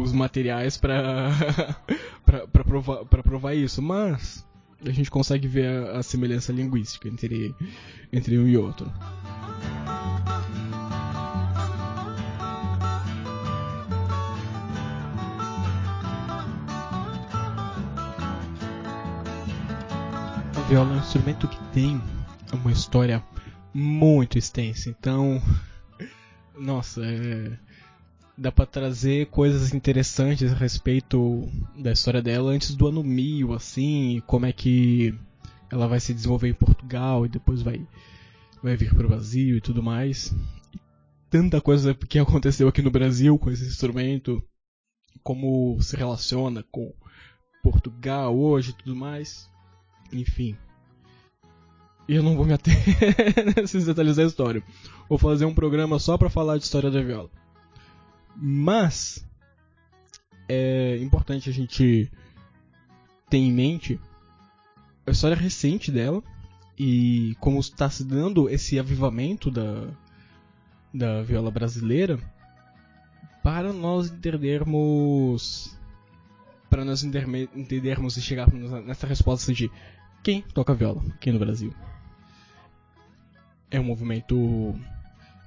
os 0.01 0.13
materiais 0.13 0.77
pra, 0.77 1.31
pra, 2.25 2.65
provar, 2.65 3.05
pra 3.05 3.23
provar 3.23 3.55
isso, 3.55 3.81
mas 3.81 4.47
a 4.85 4.91
gente 4.91 5.11
consegue 5.11 5.49
ver 5.49 5.67
a, 5.67 5.99
a 5.99 6.03
semelhança 6.03 6.53
linguística 6.53 7.09
entre, 7.09 7.55
entre 8.13 8.39
um 8.39 8.47
e 8.47 8.57
outro. 8.57 8.93
A 20.55 20.69
viola 20.69 20.91
é 20.91 20.97
um 20.97 20.99
instrumento 20.99 21.47
que 21.49 21.63
tem 21.73 22.01
uma 22.53 22.73
história 22.73 23.23
muito 23.73 24.37
extensa, 24.39 24.89
então, 24.89 25.41
nossa, 26.59 27.05
é, 27.05 27.59
dá 28.37 28.53
para 28.53 28.67
trazer 28.67 29.27
coisas 29.27 29.73
interessantes 29.73 30.53
a 30.53 30.57
respeito 30.57 31.49
da 31.77 31.93
história 31.93 32.21
dela 32.21 32.51
antes 32.51 32.75
do 32.75 32.87
ano 32.87 33.03
1000, 33.03 33.55
assim, 33.55 34.23
como 34.27 34.47
é 34.47 34.53
que 34.53 35.15
ela 35.71 35.89
vai 35.89 35.99
se 36.01 36.13
desenvolver 36.13 36.49
em 36.49 36.55
Portugal 36.55 37.25
e 37.25 37.29
depois 37.29 37.63
vai 37.63 37.87
vai 38.63 38.77
vir 38.77 38.93
para 38.95 39.07
o 39.07 39.09
Brasil 39.09 39.57
e 39.57 39.61
tudo 39.61 39.83
mais. 39.83 40.35
Tanta 41.31 41.61
coisa 41.61 41.95
que 41.95 42.19
aconteceu 42.19 42.69
aqui 42.69 42.83
no 42.83 42.91
Brasil 42.91 43.39
com 43.39 43.51
esse 43.51 43.65
instrumento, 43.65 44.43
como 45.23 45.81
se 45.81 45.97
relaciona 45.97 46.65
com 46.71 46.93
Portugal 47.63 48.37
hoje 48.37 48.71
e 48.71 48.75
tudo 48.75 48.97
mais. 48.97 49.51
Enfim. 50.13 50.57
Eu 52.09 52.23
não 52.23 52.37
vou 52.37 52.45
me 52.45 52.53
ater 52.53 52.75
nesses 53.57 53.85
detalhes 53.85 54.17
da 54.17 54.25
história. 54.25 54.63
Vou 55.09 55.19
fazer 55.19 55.45
um 55.45 55.55
programa 55.55 55.99
só 55.99 56.17
para 56.17 56.31
falar 56.31 56.57
de 56.57 56.65
história 56.65 56.91
da 56.91 57.03
viola. 57.03 57.31
Mas 58.37 59.27
é 60.49 60.99
importante 60.99 61.49
a 61.49 61.53
gente 61.53 62.11
ter 63.29 63.39
em 63.39 63.53
mente 63.53 64.01
a 65.07 65.11
história 65.11 65.37
recente 65.37 65.91
dela 65.91 66.23
e 66.79 67.35
como 67.41 67.59
está 67.59 67.89
se 67.89 68.05
dando 68.05 68.49
esse 68.49 68.79
avivamento 68.79 69.51
da, 69.51 69.89
da 70.93 71.23
viola 71.23 71.51
brasileira 71.51 72.19
para 73.43 73.73
nós 73.73 74.11
entendermos 74.11 75.77
para 76.69 76.85
nós 76.85 77.03
entendermos 77.03 78.17
e 78.17 78.23
chegarmos 78.23 78.71
nessa 78.85 79.07
resposta 79.07 79.53
de 79.53 79.71
quem 80.23 80.43
toca 80.43 80.75
viola 80.75 81.03
aqui 81.15 81.31
no 81.31 81.39
Brasil. 81.39 81.73
É 83.71 83.79
um 83.79 83.85
movimento 83.85 84.75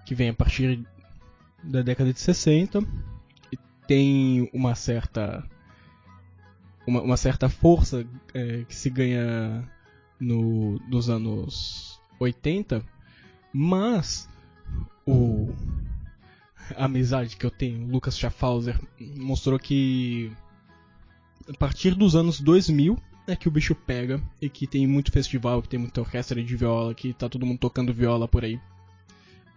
que 0.05 0.15
vem 0.15 0.29
a 0.29 0.33
partir 0.33 0.87
da 1.63 1.81
década 1.81 2.13
de 2.13 2.19
60 2.19 2.79
e 3.51 3.57
tem 3.87 4.49
uma 4.53 4.75
certa 4.75 5.43
uma, 6.85 7.01
uma 7.01 7.17
certa 7.17 7.49
força 7.49 8.05
é, 8.33 8.63
que 8.63 8.75
se 8.75 8.89
ganha 8.89 9.67
no, 10.19 10.79
nos 10.87 11.09
anos 11.09 12.01
80, 12.19 12.83
mas 13.53 14.29
o 15.05 15.53
a 16.75 16.85
amizade 16.85 17.35
que 17.35 17.45
eu 17.45 17.49
tenho, 17.49 17.87
Lucas 17.87 18.17
Schaffhauser, 18.17 18.79
mostrou 19.17 19.57
que 19.57 20.31
a 21.47 21.57
partir 21.57 21.95
dos 21.95 22.15
anos 22.15 22.39
2000 22.39 22.97
é 23.27 23.35
que 23.35 23.47
o 23.47 23.51
bicho 23.51 23.73
pega 23.73 24.21
e 24.41 24.49
que 24.49 24.67
tem 24.67 24.85
muito 24.85 25.11
festival, 25.11 25.61
que 25.61 25.69
tem 25.69 25.79
muita 25.79 26.01
orquestra 26.01 26.41
de 26.43 26.55
viola, 26.55 26.93
que 26.93 27.13
tá 27.13 27.27
todo 27.27 27.45
mundo 27.45 27.59
tocando 27.59 27.93
viola 27.93 28.27
por 28.27 28.43
aí, 28.43 28.59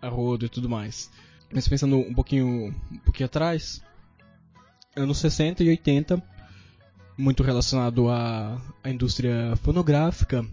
a 0.00 0.08
rodo 0.08 0.46
e 0.46 0.48
tudo 0.48 0.68
mais. 0.68 1.10
Mas 1.52 1.68
pensando 1.68 1.98
um 1.98 2.14
pouquinho, 2.14 2.74
um 2.90 2.98
pouquinho 2.98 3.26
atrás, 3.26 3.82
anos 4.96 5.18
60 5.18 5.62
e 5.62 5.68
80, 5.68 6.22
muito 7.16 7.42
relacionado 7.42 8.08
à, 8.08 8.60
à 8.82 8.90
indústria 8.90 9.54
fonográfica, 9.56 10.46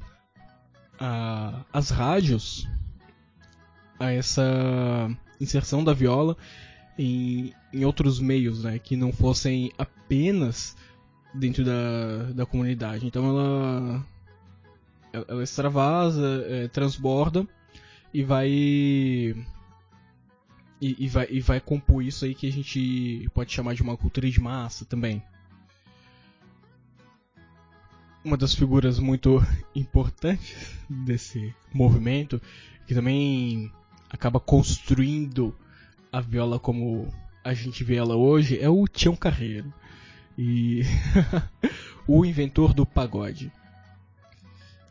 a, 0.99 1.63
às 1.71 1.89
rádios, 1.89 2.67
a 3.97 4.11
essa 4.11 5.09
inserção 5.39 5.83
da 5.83 5.93
viola 5.93 6.35
em, 6.97 7.53
em 7.71 7.85
outros 7.85 8.19
meios, 8.19 8.63
né, 8.63 8.77
que 8.77 8.97
não 8.97 9.13
fossem 9.13 9.71
apenas 9.77 10.75
dentro 11.33 11.63
da, 11.63 12.31
da 12.33 12.45
comunidade. 12.45 13.07
Então 13.07 13.25
ela, 13.25 14.05
ela 15.13 15.43
extravasa, 15.43 16.45
é, 16.47 16.67
transborda 16.67 17.47
e 18.13 18.21
vai 18.21 19.33
e, 20.81 20.95
e, 20.97 21.07
vai, 21.07 21.27
e 21.29 21.41
vai 21.41 21.59
compor 21.59 22.03
isso 22.03 22.25
aí 22.25 22.33
que 22.33 22.47
a 22.47 22.51
gente 22.51 23.29
pode 23.33 23.51
chamar 23.51 23.73
de 23.75 23.81
uma 23.81 23.97
cultura 23.97 24.29
de 24.29 24.39
massa 24.39 24.85
também. 24.85 25.21
Uma 28.23 28.37
das 28.37 28.53
figuras 28.53 28.99
muito 28.99 29.41
importantes 29.75 30.77
desse 30.89 31.53
movimento, 31.73 32.41
que 32.87 32.93
também 32.93 33.71
acaba 34.09 34.39
construindo 34.39 35.55
a 36.11 36.21
viola 36.21 36.59
como 36.59 37.13
a 37.43 37.53
gente 37.53 37.83
vê 37.83 37.95
ela 37.95 38.15
hoje, 38.15 38.59
é 38.59 38.69
o 38.69 38.87
Tião 38.87 39.15
Carreiro. 39.15 39.73
E 40.37 40.83
o 42.07 42.25
inventor 42.25 42.73
do 42.73 42.85
pagode. 42.85 43.51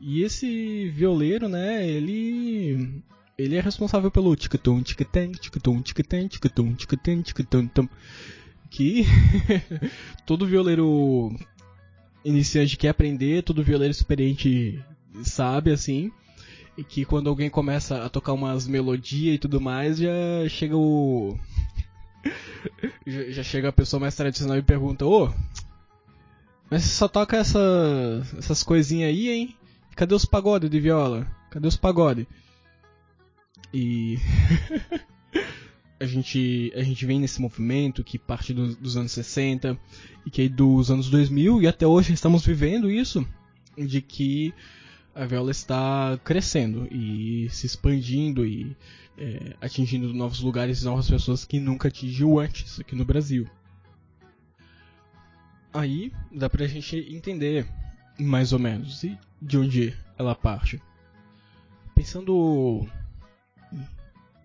E 0.00 0.23
esse 0.23 0.88
violeiro, 0.90 1.49
né, 1.49 1.87
ele 1.88 3.02
ele 3.38 3.57
é 3.57 3.61
responsável 3.61 4.11
pelo 4.11 4.35
tic-tum, 4.35 4.83
tic-tum, 4.83 5.30
tic-tum, 5.30 5.80
tic-tum, 5.80 6.26
tic-tum, 6.26 6.75
tic-tum, 6.75 7.23
tic-tum, 7.23 7.88
que 8.68 9.04
todo 10.26 10.47
violeiro 10.47 11.33
iniciante 12.25 12.76
quer 12.76 12.88
aprender, 12.88 13.45
todo 13.45 13.62
violeiro 13.62 13.92
experiente 13.92 14.85
sabe, 15.23 15.71
assim, 15.71 16.11
e 16.76 16.83
que 16.83 17.04
quando 17.04 17.30
alguém 17.30 17.49
começa 17.49 18.04
a 18.04 18.09
tocar 18.09 18.33
umas 18.33 18.66
melodias 18.66 19.37
e 19.37 19.38
tudo 19.38 19.61
mais, 19.61 19.99
já 19.99 20.11
chega 20.49 20.76
o... 20.76 21.38
já 23.07 23.45
chega 23.45 23.68
a 23.68 23.73
pessoa 23.73 24.00
mais 24.00 24.16
tradicional 24.16 24.59
e 24.59 24.62
pergunta, 24.62 25.07
ô, 25.07 25.33
mas 26.68 26.83
você 26.83 26.88
só 26.88 27.07
toca 27.07 27.37
essa, 27.37 27.61
essas 28.37 28.64
coisinhas 28.64 29.11
aí, 29.11 29.30
hein? 29.30 29.57
Cadê 29.95 30.14
os 30.14 30.25
pagodes 30.25 30.68
de 30.68 30.80
viola? 30.80 31.26
Cadê 31.50 31.66
os 31.66 31.76
pagodes? 31.76 32.26
E 33.72 34.18
a 36.00 36.06
gente 36.06 36.72
a 36.75 36.82
gente 36.82 37.04
vem 37.04 37.20
nesse 37.20 37.40
movimento 37.40 38.04
que 38.04 38.18
parte 38.18 38.54
do, 38.54 38.75
dos 38.76 38.96
anos 38.96 39.12
60 39.12 39.78
e 40.25 40.30
que 40.30 40.48
dos 40.48 40.90
anos 40.90 41.10
2000 41.10 41.62
e 41.62 41.66
até 41.66 41.87
hoje 41.87 42.12
estamos 42.12 42.44
vivendo 42.44 42.90
isso 42.90 43.26
de 43.76 44.00
que 44.00 44.54
a 45.14 45.25
viola 45.26 45.50
está 45.50 46.18
crescendo 46.22 46.87
e 46.90 47.48
se 47.50 47.66
expandindo 47.66 48.46
e 48.46 48.76
é, 49.16 49.56
atingindo 49.60 50.14
novos 50.14 50.40
lugares 50.40 50.80
e 50.80 50.84
novas 50.84 51.10
pessoas 51.10 51.44
que 51.44 51.58
nunca 51.58 51.88
atingiu 51.88 52.38
antes 52.38 52.78
aqui 52.78 52.94
no 52.94 53.04
Brasil. 53.04 53.48
Aí 55.72 56.12
dá 56.32 56.48
pra 56.48 56.66
gente 56.66 56.96
entender 57.10 57.66
mais 58.18 58.52
ou 58.52 58.58
menos 58.58 59.04
de 59.42 59.58
onde 59.58 59.96
ela 60.16 60.34
parte. 60.34 60.80
Pensando 61.94 62.87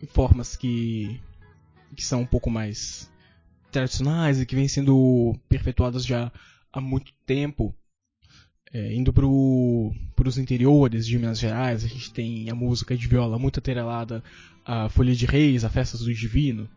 formas 0.08 0.56
que, 0.56 1.20
que 1.96 2.04
são 2.04 2.22
um 2.22 2.26
pouco 2.26 2.50
mais 2.50 3.12
tradicionais 3.72 4.40
e 4.40 4.46
que 4.46 4.56
vêm 4.56 4.68
sendo 4.68 5.36
perpetuadas 5.50 6.06
já 6.06 6.32
há 6.72 6.80
muito 6.80 7.14
tempo, 7.26 7.76
é, 8.72 8.94
indo 8.94 9.14
para 9.14 9.28
os 10.28 10.38
interiores 10.38 11.06
de 11.06 11.18
Minas 11.18 11.40
Gerais, 11.40 11.84
a 11.84 11.88
gente 11.88 12.12
tem 12.12 12.50
a 12.50 12.56
música 12.56 12.98
de 12.98 13.08
viola 13.08 13.38
muito 13.38 13.60
atrelada 13.60 14.24
à 14.66 14.90
Folha 14.90 15.14
de 15.14 15.26
Reis, 15.26 15.64
a 15.64 15.70
Festas 15.70 16.02
do 16.02 16.14
Divino. 16.14 16.70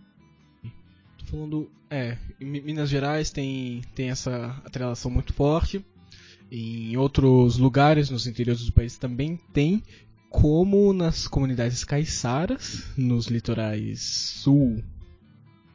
Tô 1.19 1.25
falando, 1.25 1.71
é, 1.89 2.19
em 2.41 2.45
Minas 2.45 2.91
Gerais 2.91 3.31
tem, 3.31 3.83
tem 3.95 4.11
essa 4.11 4.61
atrelação 4.65 5.11
muito 5.11 5.33
forte. 5.33 5.85
Em 6.51 6.97
outros 6.97 7.57
lugares, 7.57 8.11
nos 8.11 8.27
interiores 8.27 8.65
do 8.65 8.73
país, 8.73 8.97
também 8.97 9.37
tem, 9.53 9.83
como 10.31 10.93
nas 10.93 11.27
comunidades 11.27 11.85
caiçaras, 11.85 12.85
nos 12.97 13.27
litorais 13.27 14.01
sul, 14.01 14.83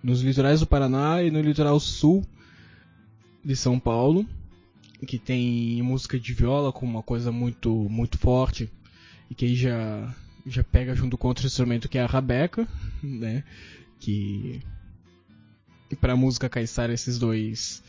nos 0.03 0.21
litorais 0.21 0.59
do 0.59 0.67
Paraná 0.67 1.21
e 1.23 1.31
no 1.31 1.41
litoral 1.41 1.79
sul 1.79 2.25
de 3.43 3.55
São 3.55 3.79
Paulo 3.79 4.25
que 5.05 5.17
tem 5.17 5.81
música 5.81 6.19
de 6.19 6.33
viola 6.33 6.71
como 6.71 6.91
uma 6.91 7.03
coisa 7.03 7.31
muito 7.31 7.71
muito 7.89 8.17
forte 8.17 8.71
e 9.29 9.35
que 9.35 9.45
aí 9.45 9.55
já 9.55 10.15
já 10.45 10.63
pega 10.63 10.95
junto 10.95 11.17
com 11.17 11.27
outro 11.27 11.45
instrumento 11.45 11.87
que 11.87 11.97
é 11.97 12.01
a 12.01 12.07
rabeca, 12.07 12.67
né? 13.03 13.43
Que 13.99 14.61
para 15.99 16.15
música 16.15 16.49
caiçara 16.49 16.93
esses 16.93 17.19
dois 17.19 17.83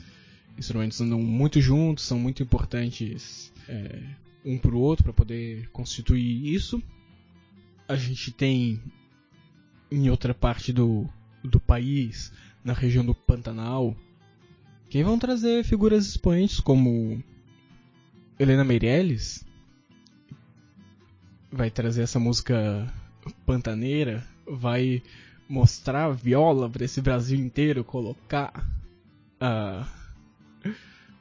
instrumentos 0.59 1.01
andam 1.01 1.21
muito 1.21 1.61
juntos, 1.61 2.05
são 2.05 2.19
muito 2.19 2.43
importantes 2.43 3.53
é, 3.69 4.03
um 4.45 4.59
para 4.59 4.75
o 4.75 4.81
outro 4.81 5.05
para 5.05 5.13
poder 5.13 5.69
constituir 5.71 6.55
isso. 6.55 6.83
A 7.89 7.97
gente 7.97 8.31
tem 8.31 8.81
em 9.91 10.09
outra 10.09 10.33
parte 10.33 10.73
do, 10.73 11.09
do 11.45 11.61
país, 11.61 12.33
na 12.65 12.73
região 12.73 13.05
do 13.05 13.15
Pantanal, 13.15 13.97
que 14.89 15.03
vão 15.03 15.19
trazer 15.19 15.65
figuras 15.65 16.07
expoentes 16.07 16.61
como 16.61 17.23
Helena 18.39 18.65
Meirelles, 18.65 19.47
vai 21.51 21.71
trazer 21.71 22.03
essa 22.03 22.19
música 22.19 22.93
pantaneira, 23.45 24.27
vai 24.47 25.03
mostrar 25.49 26.07
a 26.07 26.11
viola 26.11 26.69
para 26.69 26.85
esse 26.85 27.01
Brasil 27.01 27.39
inteiro, 27.39 27.85
colocar 27.85 28.67
uh, 29.37 29.87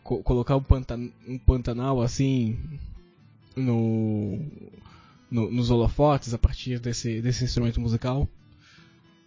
co 0.03 0.23
colocar 0.23 0.59
pantan 0.61 1.11
um 1.27 1.37
Pantanal 1.37 2.01
assim 2.01 2.57
no, 3.55 4.39
no, 5.29 5.51
nos 5.51 5.69
holofotes 5.71 6.33
a 6.33 6.37
partir 6.37 6.79
desse, 6.79 7.21
desse 7.21 7.43
instrumento 7.43 7.79
musical. 7.79 8.27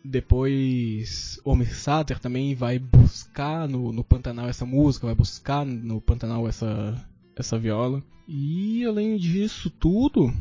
Depois, 0.04 1.40
Homer 1.44 1.74
Sater 1.74 2.18
também 2.18 2.54
vai 2.54 2.78
buscar 2.78 3.66
no, 3.66 3.90
no 3.90 4.04
Pantanal 4.04 4.48
essa 4.48 4.66
música, 4.66 5.06
vai 5.06 5.14
buscar 5.14 5.64
no 5.64 6.00
Pantanal 6.00 6.46
essa, 6.46 6.94
essa 7.34 7.58
viola. 7.58 8.02
E 8.28 8.84
além 8.84 9.16
disso 9.16 9.70
tudo, 9.70 10.32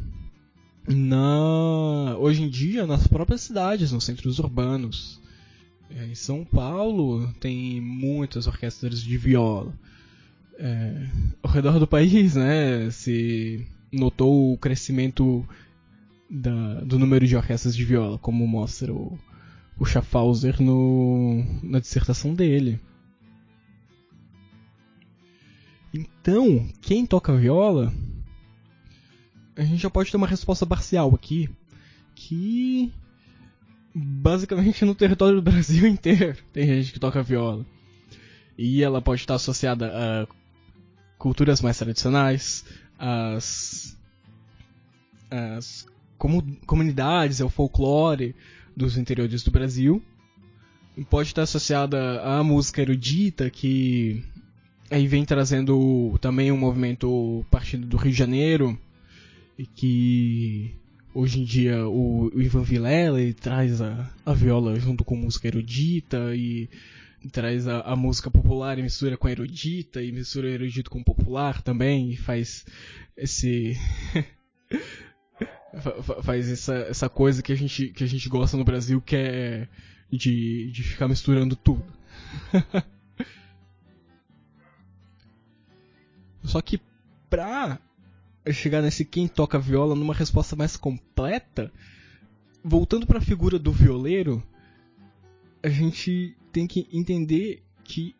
na 0.87 2.17
hoje 2.17 2.43
em 2.43 2.49
dia 2.49 2.85
nas 2.85 3.07
próprias 3.07 3.41
cidades, 3.41 3.91
nos 3.91 4.03
centros 4.03 4.39
urbanos. 4.39 5.21
É, 5.89 6.05
em 6.05 6.15
São 6.15 6.43
Paulo 6.43 7.31
tem 7.39 7.79
muitas 7.79 8.47
orquestras 8.47 9.01
de 9.01 9.17
viola. 9.17 9.73
É, 10.57 11.07
ao 11.41 11.51
redor 11.51 11.79
do 11.79 11.87
país, 11.87 12.35
né, 12.35 12.89
se 12.91 13.65
notou 13.91 14.53
o 14.53 14.57
crescimento 14.57 15.47
da, 16.29 16.81
do 16.81 16.97
número 16.97 17.27
de 17.27 17.35
orquestras 17.35 17.75
de 17.75 17.83
viola, 17.83 18.17
como 18.17 18.47
mostra 18.47 18.91
o, 18.93 19.17
o 19.77 19.85
Schaffhauser 19.85 20.61
no, 20.61 21.43
na 21.61 21.79
dissertação 21.79 22.33
dele. 22.33 22.79
Então, 25.93 26.67
quem 26.81 27.05
toca 27.05 27.35
viola, 27.35 27.93
a 29.55 29.63
gente 29.63 29.81
já 29.81 29.89
pode 29.89 30.09
ter 30.09 30.17
uma 30.17 30.27
resposta 30.27 30.65
parcial 30.65 31.13
aqui, 31.13 31.47
que 32.15 32.91
basicamente 33.93 34.83
no 34.85 34.95
território 34.95 35.35
do 35.35 35.41
Brasil 35.41 35.85
inteiro 35.87 36.37
tem 36.51 36.65
gente 36.65 36.93
que 36.93 36.99
toca 36.99 37.21
viola. 37.21 37.65
E 38.57 38.83
ela 38.83 39.01
pode 39.01 39.21
estar 39.21 39.35
associada 39.35 39.91
a 39.93 40.27
culturas 41.23 41.61
mais 41.61 41.77
tradicionais, 41.77 42.65
às, 42.99 43.97
às 45.31 45.87
comunidades, 46.67 47.39
ao 47.39 47.47
folclore, 47.47 48.35
dos 48.75 48.97
interiores 48.97 49.41
do 49.41 49.49
Brasil. 49.49 50.03
Pode 51.09 51.29
estar 51.29 51.43
associada 51.43 52.21
à 52.23 52.43
música 52.43 52.81
erudita, 52.81 53.49
que 53.49 54.21
aí 54.91 55.07
vem 55.07 55.23
trazendo 55.23 56.19
também 56.19 56.51
um 56.51 56.57
movimento 56.57 57.45
partindo 57.49 57.87
do 57.87 57.95
Rio 57.95 58.11
de 58.11 58.17
Janeiro, 58.17 58.77
e 59.57 59.65
que 59.65 60.75
hoje 61.13 61.39
em 61.39 61.45
dia 61.45 61.87
o, 61.87 62.35
o 62.35 62.41
Ivan 62.41 62.63
Vilela 62.63 63.19
traz 63.39 63.81
a, 63.81 64.11
a 64.25 64.33
viola 64.33 64.77
junto 64.77 65.05
com 65.05 65.15
música 65.15 65.47
erudita 65.47 66.35
e 66.35 66.67
traz 67.31 67.67
a, 67.67 67.81
a, 67.81 67.95
música 67.95 68.29
popular 68.29 68.77
e 68.77 68.81
mistura 68.81 69.17
com 69.17 69.27
a 69.27 69.31
erudita 69.31 70.01
e 70.01 70.11
mistura 70.11 70.49
erudito 70.49 70.89
com 70.89 71.03
popular 71.03 71.61
também 71.61 72.11
e 72.11 72.17
faz 72.17 72.65
esse 73.15 73.77
faz 76.23 76.51
essa, 76.51 76.75
essa 76.75 77.09
coisa 77.09 77.41
que 77.41 77.51
a, 77.51 77.55
gente, 77.55 77.89
que 77.89 78.03
a 78.03 78.07
gente 78.07 78.29
gosta 78.29 78.57
no 78.57 78.63
Brasil, 78.63 79.01
que 79.01 79.15
é 79.15 79.67
de, 80.11 80.69
de 80.71 80.83
ficar 80.83 81.07
misturando 81.07 81.55
tudo. 81.55 81.83
Só 86.43 86.61
que 86.61 86.79
pra 87.29 87.79
chegar 88.51 88.81
nesse 88.81 89.05
quem 89.05 89.27
toca 89.27 89.57
viola 89.57 89.95
numa 89.95 90.13
resposta 90.13 90.55
mais 90.55 90.77
completa, 90.77 91.71
voltando 92.63 93.07
para 93.07 93.17
a 93.17 93.21
figura 93.21 93.57
do 93.57 93.71
violeiro, 93.71 94.43
a 95.63 95.69
gente 95.69 96.37
tem 96.53 96.67
que 96.67 96.87
entender 96.93 97.63
que 97.83 98.15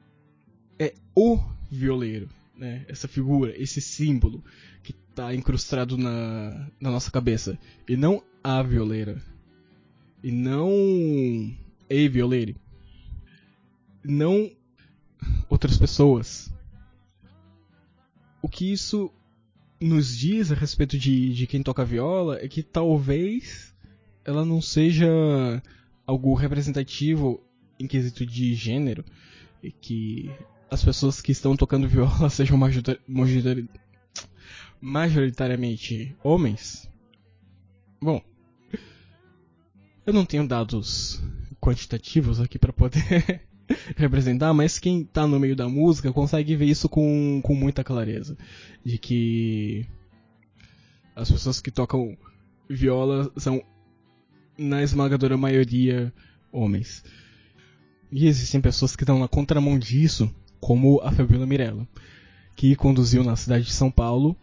é 0.80 0.94
o 1.16 1.40
violeiro, 1.70 2.28
né? 2.58 2.84
Essa 2.88 3.08
figura, 3.08 3.54
esse 3.56 3.80
símbolo 3.80 4.44
que 4.82 4.92
tá 4.92 5.34
incrustado 5.34 5.98
na, 5.98 6.68
na 6.82 6.92
nossa 6.92 7.12
cabeça. 7.12 7.58
E 7.88 7.96
não 7.96 8.24
a 8.44 8.62
violeira. 8.64 9.22
E 10.24 10.32
não 10.32 10.72
e 11.90 12.10
violeire. 12.10 12.58
Não 14.04 14.52
outras 15.48 15.78
pessoas. 15.78 16.52
O 18.42 18.50
que 18.50 18.72
isso 18.72 19.12
nos 19.80 20.18
diz 20.18 20.52
a 20.52 20.56
respeito 20.56 20.98
de, 20.98 21.34
de 21.34 21.46
quem 21.46 21.62
toca 21.62 21.86
viola 21.86 22.40
é 22.42 22.48
que 22.48 22.64
talvez 22.64 23.76
ela 24.26 24.44
não 24.44 24.62
seja 24.62 25.08
algo 26.06 26.34
representativo 26.34 27.43
em 27.80 27.88
quesito 27.88 28.26
de 28.26 28.54
gênero 28.54 29.04
que 29.82 30.32
as 30.70 30.84
pessoas 30.84 31.22
que 31.22 31.32
estão 31.32 31.56
tocando 31.56 31.88
viola 31.88 32.30
sejam 32.32 32.60
majoritariamente 34.82 36.16
homens? 36.24 36.90
Bom, 38.02 38.22
eu 40.06 40.14
não 40.14 40.26
tenho 40.26 40.46
dados 40.48 41.22
quantitativos 41.62 42.42
aqui 42.42 42.60
para 42.60 42.74
poder 42.74 43.42
representar, 43.96 44.54
mas 44.54 44.78
quem 44.80 45.02
está 45.02 45.26
no 45.26 45.40
meio 45.40 45.56
da 45.56 45.70
música 45.70 46.12
consegue 46.12 46.56
ver 46.56 46.66
isso 46.66 46.90
com, 46.90 47.40
com 47.42 47.56
muita 47.56 47.84
clareza. 47.84 48.38
De 48.84 48.98
que 48.98 49.88
as 51.16 51.32
pessoas 51.32 51.62
que 51.62 51.72
tocam 51.72 52.18
viola 52.70 53.32
são, 53.38 53.64
na 54.58 54.84
esmagadora 54.84 55.38
maioria, 55.38 56.14
homens. 56.52 57.04
E 58.16 58.28
existem 58.28 58.62
pessoas 58.62 58.96
que 58.96 59.02
estão 59.02 59.18
na 59.18 59.28
contramão 59.28 59.80
disso, 59.80 60.32
como 60.62 61.02
a 61.02 61.12
Fabiola 61.12 61.48
Mirella, 61.48 61.88
que 62.56 62.76
conduziu 62.76 63.24
na 63.24 63.36
cidade 63.36 63.66
de 63.66 63.74
São 63.74 63.90
Paulo 63.90 64.38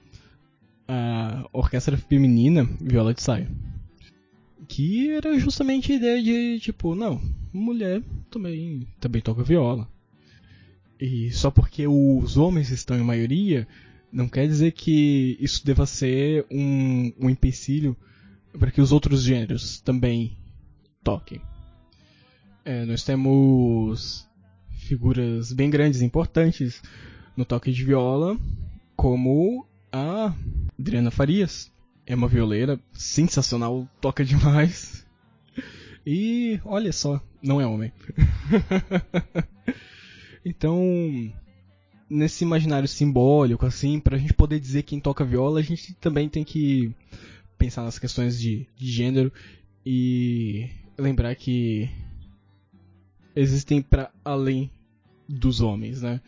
a 0.88 1.48
orquestra 1.52 1.96
feminina 1.96 2.68
Viola 2.80 3.14
de 3.14 3.22
Saia. 3.22 3.48
Que 4.66 5.10
era 5.10 5.38
justamente 5.38 5.92
a 5.92 5.94
ideia 5.94 6.20
de, 6.20 6.58
tipo, 6.58 6.96
não, 6.96 7.22
mulher 7.52 8.02
também, 8.28 8.88
também 8.98 9.22
toca 9.22 9.44
viola. 9.44 9.88
E 11.00 11.30
só 11.30 11.48
porque 11.48 11.86
os 11.86 12.36
homens 12.36 12.70
estão 12.72 12.98
em 12.98 13.04
maioria, 13.04 13.68
não 14.12 14.28
quer 14.28 14.48
dizer 14.48 14.72
que 14.72 15.36
isso 15.38 15.64
deva 15.64 15.86
ser 15.86 16.44
um, 16.50 17.12
um 17.20 17.30
empecilho 17.30 17.96
para 18.58 18.72
que 18.72 18.80
os 18.80 18.90
outros 18.90 19.22
gêneros 19.22 19.80
também 19.80 20.36
toquem. 21.04 21.40
É, 22.64 22.84
nós 22.84 23.02
temos 23.02 24.28
figuras 24.70 25.52
bem 25.52 25.70
grandes 25.70 26.00
e 26.00 26.04
importantes 26.04 26.82
no 27.36 27.44
toque 27.44 27.72
de 27.72 27.84
viola, 27.84 28.38
como 28.96 29.66
a 29.92 30.34
Adriana 30.78 31.10
Farias. 31.10 31.72
É 32.06 32.14
uma 32.14 32.28
violeira 32.28 32.78
sensacional, 32.92 33.88
toca 34.00 34.24
demais. 34.24 35.06
E 36.04 36.60
olha 36.64 36.92
só, 36.92 37.22
não 37.42 37.60
é 37.60 37.66
homem. 37.66 37.92
então, 40.44 41.32
nesse 42.08 42.44
imaginário 42.44 42.88
simbólico, 42.88 43.64
assim, 43.64 44.00
pra 44.00 44.18
gente 44.18 44.34
poder 44.34 44.58
dizer 44.58 44.82
quem 44.82 44.98
toca 44.98 45.24
viola, 45.24 45.60
a 45.60 45.62
gente 45.62 45.94
também 45.94 46.28
tem 46.28 46.42
que 46.42 46.92
pensar 47.56 47.84
nas 47.84 47.98
questões 47.98 48.40
de, 48.40 48.66
de 48.76 48.90
gênero 48.90 49.32
e 49.84 50.68
lembrar 50.98 51.34
que 51.36 51.88
existem 53.40 53.80
para 53.80 54.10
além 54.24 54.70
dos 55.28 55.60
homens, 55.60 56.02
né? 56.02 56.20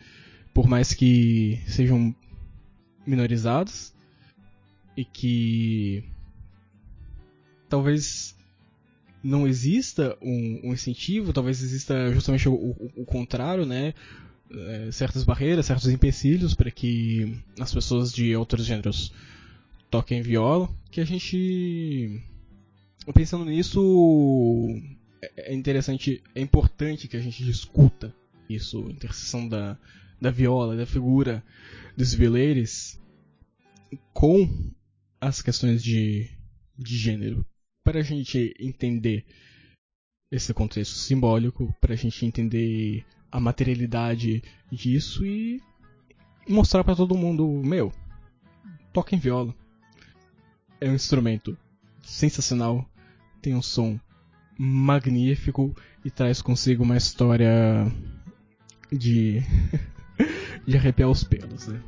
Por 0.53 0.67
mais 0.67 0.93
que 0.93 1.61
sejam 1.67 2.15
minorizados 3.05 3.93
e 4.95 5.03
que 5.03 6.03
talvez 7.69 8.35
não 9.23 9.47
exista 9.47 10.17
um, 10.21 10.61
um 10.63 10.73
incentivo, 10.73 11.33
talvez 11.33 11.61
exista 11.61 12.11
justamente 12.13 12.47
o, 12.49 12.53
o, 12.53 12.91
o 12.97 13.05
contrário, 13.05 13.65
né? 13.65 13.93
É, 14.51 14.91
certas 14.91 15.23
barreiras, 15.23 15.65
certos 15.65 15.87
empecilhos 15.87 16.53
para 16.53 16.69
que 16.69 17.37
as 17.59 17.73
pessoas 17.73 18.11
de 18.13 18.35
outros 18.35 18.65
gêneros 18.65 19.11
toquem 19.89 20.21
viola, 20.21 20.69
que 20.91 21.01
a 21.01 21.05
gente 21.05 22.21
pensando 23.13 23.45
nisso 23.45 23.81
é, 25.23 25.51
é 25.51 25.53
interessante, 25.53 26.21
é 26.35 26.41
importante 26.41 27.07
que 27.07 27.17
a 27.17 27.21
gente 27.21 27.43
discuta 27.43 28.13
isso, 28.49 28.85
a 28.87 28.91
interseção 28.91 29.47
da, 29.47 29.77
da 30.19 30.29
viola, 30.29 30.75
da 30.75 30.85
figura 30.85 31.43
dos 31.95 32.13
violeiros 32.13 32.99
com 34.11 34.49
as 35.21 35.41
questões 35.41 35.83
de, 35.83 36.29
de 36.77 36.97
gênero. 36.97 37.45
Para 37.83 37.99
a 37.99 38.03
gente 38.03 38.53
entender 38.59 39.25
esse 40.31 40.53
contexto 40.53 40.95
simbólico, 40.95 41.73
para 41.79 41.93
a 41.93 41.97
gente 41.97 42.25
entender 42.25 43.05
a 43.31 43.39
materialidade 43.39 44.43
disso 44.71 45.25
e 45.25 45.61
mostrar 46.47 46.83
para 46.83 46.95
todo 46.95 47.17
mundo, 47.17 47.47
meu, 47.63 47.93
toquem 48.91 49.19
viola. 49.19 49.55
É 50.81 50.89
um 50.89 50.95
instrumento 50.95 51.57
sensacional, 52.01 52.89
tem 53.41 53.55
um 53.55 53.61
som 53.61 53.99
magnífico 54.57 55.75
e 56.03 56.11
traz 56.11 56.41
consigo 56.41 56.83
uma 56.83 56.97
história 56.97 57.91
de 58.91 59.41
de 60.65 60.77
arrepiar 60.77 61.09
os 61.09 61.23
pelos, 61.23 61.67
né? 61.67 61.81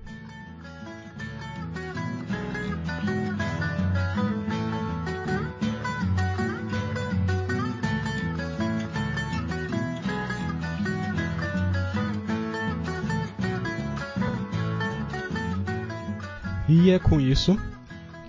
E 16.68 16.90
é 16.90 17.00
com 17.00 17.22
isso 17.22 17.58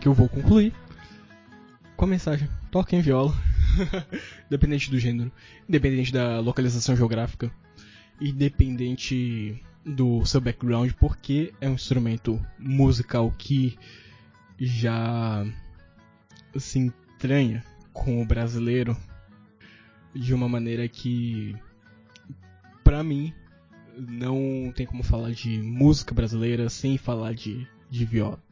que 0.01 0.07
eu 0.07 0.13
vou 0.13 0.29
concluir 0.29 0.73
com 1.97 2.05
a 2.05 2.09
mensagem: 2.09 2.49
toquem 2.71 3.01
viola, 3.01 3.35
independente 4.47 4.91
do 4.91 4.99
gênero, 4.99 5.33
independente 5.69 6.13
da 6.13 6.41
localização 6.41 6.97
geográfica, 6.97 7.51
independente 8.21 9.63
do 9.85 10.25
seu 10.25 10.41
background, 10.41 10.93
porque 10.93 11.53
é 11.61 11.69
um 11.69 11.75
instrumento 11.75 12.41
musical 12.59 13.33
que 13.39 13.79
já 14.59 15.47
se 16.57 16.79
entranha 16.79 17.65
com 17.93 18.23
o 18.23 18.27
brasileiro 18.27 18.97
de 20.15 20.35
uma 20.35 20.49
maneira 20.49 20.89
que, 20.89 21.55
para 22.83 23.03
mim, 23.03 23.33
não 23.97 24.73
tem 24.75 24.87
como 24.87 25.03
falar 25.03 25.31
de 25.33 25.59
música 25.59 26.15
brasileira 26.15 26.69
sem 26.69 26.99
falar 26.99 27.35
de, 27.35 27.67
de 27.91 28.05
viola. 28.05 28.43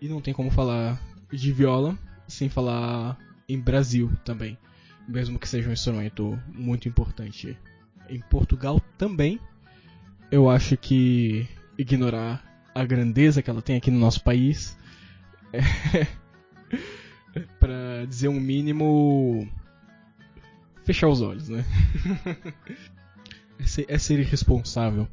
E 0.00 0.08
não 0.08 0.20
tem 0.20 0.32
como 0.32 0.50
falar 0.50 1.00
de 1.30 1.52
viola 1.52 1.98
sem 2.26 2.48
falar 2.48 3.18
em 3.52 3.60
Brasil 3.60 4.10
também, 4.24 4.56
mesmo 5.08 5.38
que 5.38 5.48
seja 5.48 5.68
um 5.68 5.72
instrumento 5.72 6.38
muito 6.52 6.88
importante 6.88 7.58
em 8.08 8.20
Portugal 8.20 8.80
também. 8.96 9.40
Eu 10.30 10.48
acho 10.48 10.76
que 10.76 11.48
ignorar 11.76 12.44
a 12.74 12.84
grandeza 12.84 13.42
que 13.42 13.50
ela 13.50 13.62
tem 13.62 13.76
aqui 13.76 13.90
no 13.90 13.98
nosso 13.98 14.22
país 14.22 14.78
é 15.52 16.06
para 17.58 18.04
dizer 18.06 18.28
um 18.28 18.38
mínimo 18.40 19.48
fechar 20.84 21.08
os 21.08 21.20
olhos, 21.20 21.48
né? 21.48 21.64
é, 23.58 23.66
ser, 23.66 23.86
é 23.88 23.98
ser 23.98 24.18
irresponsável 24.20 25.08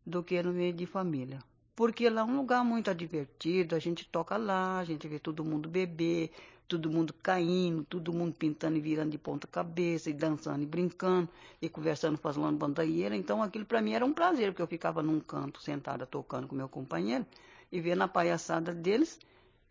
do 0.09 0.23
que 0.23 0.41
no 0.41 0.51
meio 0.51 0.73
de 0.73 0.85
família. 0.85 1.39
Porque 1.75 2.09
lá 2.09 2.21
é 2.21 2.23
um 2.25 2.35
lugar 2.35 2.63
muito 2.65 2.93
divertido, 2.93 3.75
a 3.75 3.79
gente 3.79 4.05
toca 4.05 4.35
lá, 4.35 4.79
a 4.79 4.83
gente 4.83 5.07
vê 5.07 5.17
todo 5.17 5.45
mundo 5.45 5.69
beber, 5.69 6.31
todo 6.67 6.89
mundo 6.89 7.13
caindo, 7.13 7.83
todo 7.83 8.11
mundo 8.13 8.35
pintando 8.37 8.77
e 8.77 8.81
virando 8.81 9.11
de 9.11 9.17
ponta 9.17 9.47
cabeça, 9.47 10.09
e 10.09 10.13
dançando 10.13 10.61
e 10.61 10.65
brincando, 10.65 11.29
e 11.61 11.69
conversando, 11.69 12.17
fazendo 12.17 12.51
bandaieira. 12.51 13.15
Então 13.15 13.41
aquilo 13.41 13.65
para 13.65 13.81
mim 13.81 13.93
era 13.93 14.05
um 14.05 14.13
prazer, 14.13 14.51
porque 14.51 14.61
eu 14.61 14.67
ficava 14.67 15.01
num 15.01 15.19
canto 15.19 15.61
sentada 15.61 16.05
tocando 16.05 16.47
com 16.47 16.55
meu 16.55 16.67
companheiro 16.67 17.25
e 17.71 17.79
vendo 17.79 18.01
a 18.03 18.07
palhaçada 18.07 18.73
deles, 18.73 19.19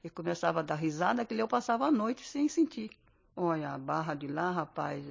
e 0.02 0.08
começava 0.08 0.60
a 0.60 0.62
dar 0.62 0.76
risada, 0.76 1.22
aquilo 1.22 1.40
eu 1.40 1.48
passava 1.48 1.86
a 1.86 1.90
noite 1.90 2.26
sem 2.26 2.48
sentir. 2.48 2.90
Olha, 3.36 3.70
a 3.70 3.78
barra 3.78 4.14
de 4.14 4.26
lá, 4.26 4.50
rapaz, 4.50 5.04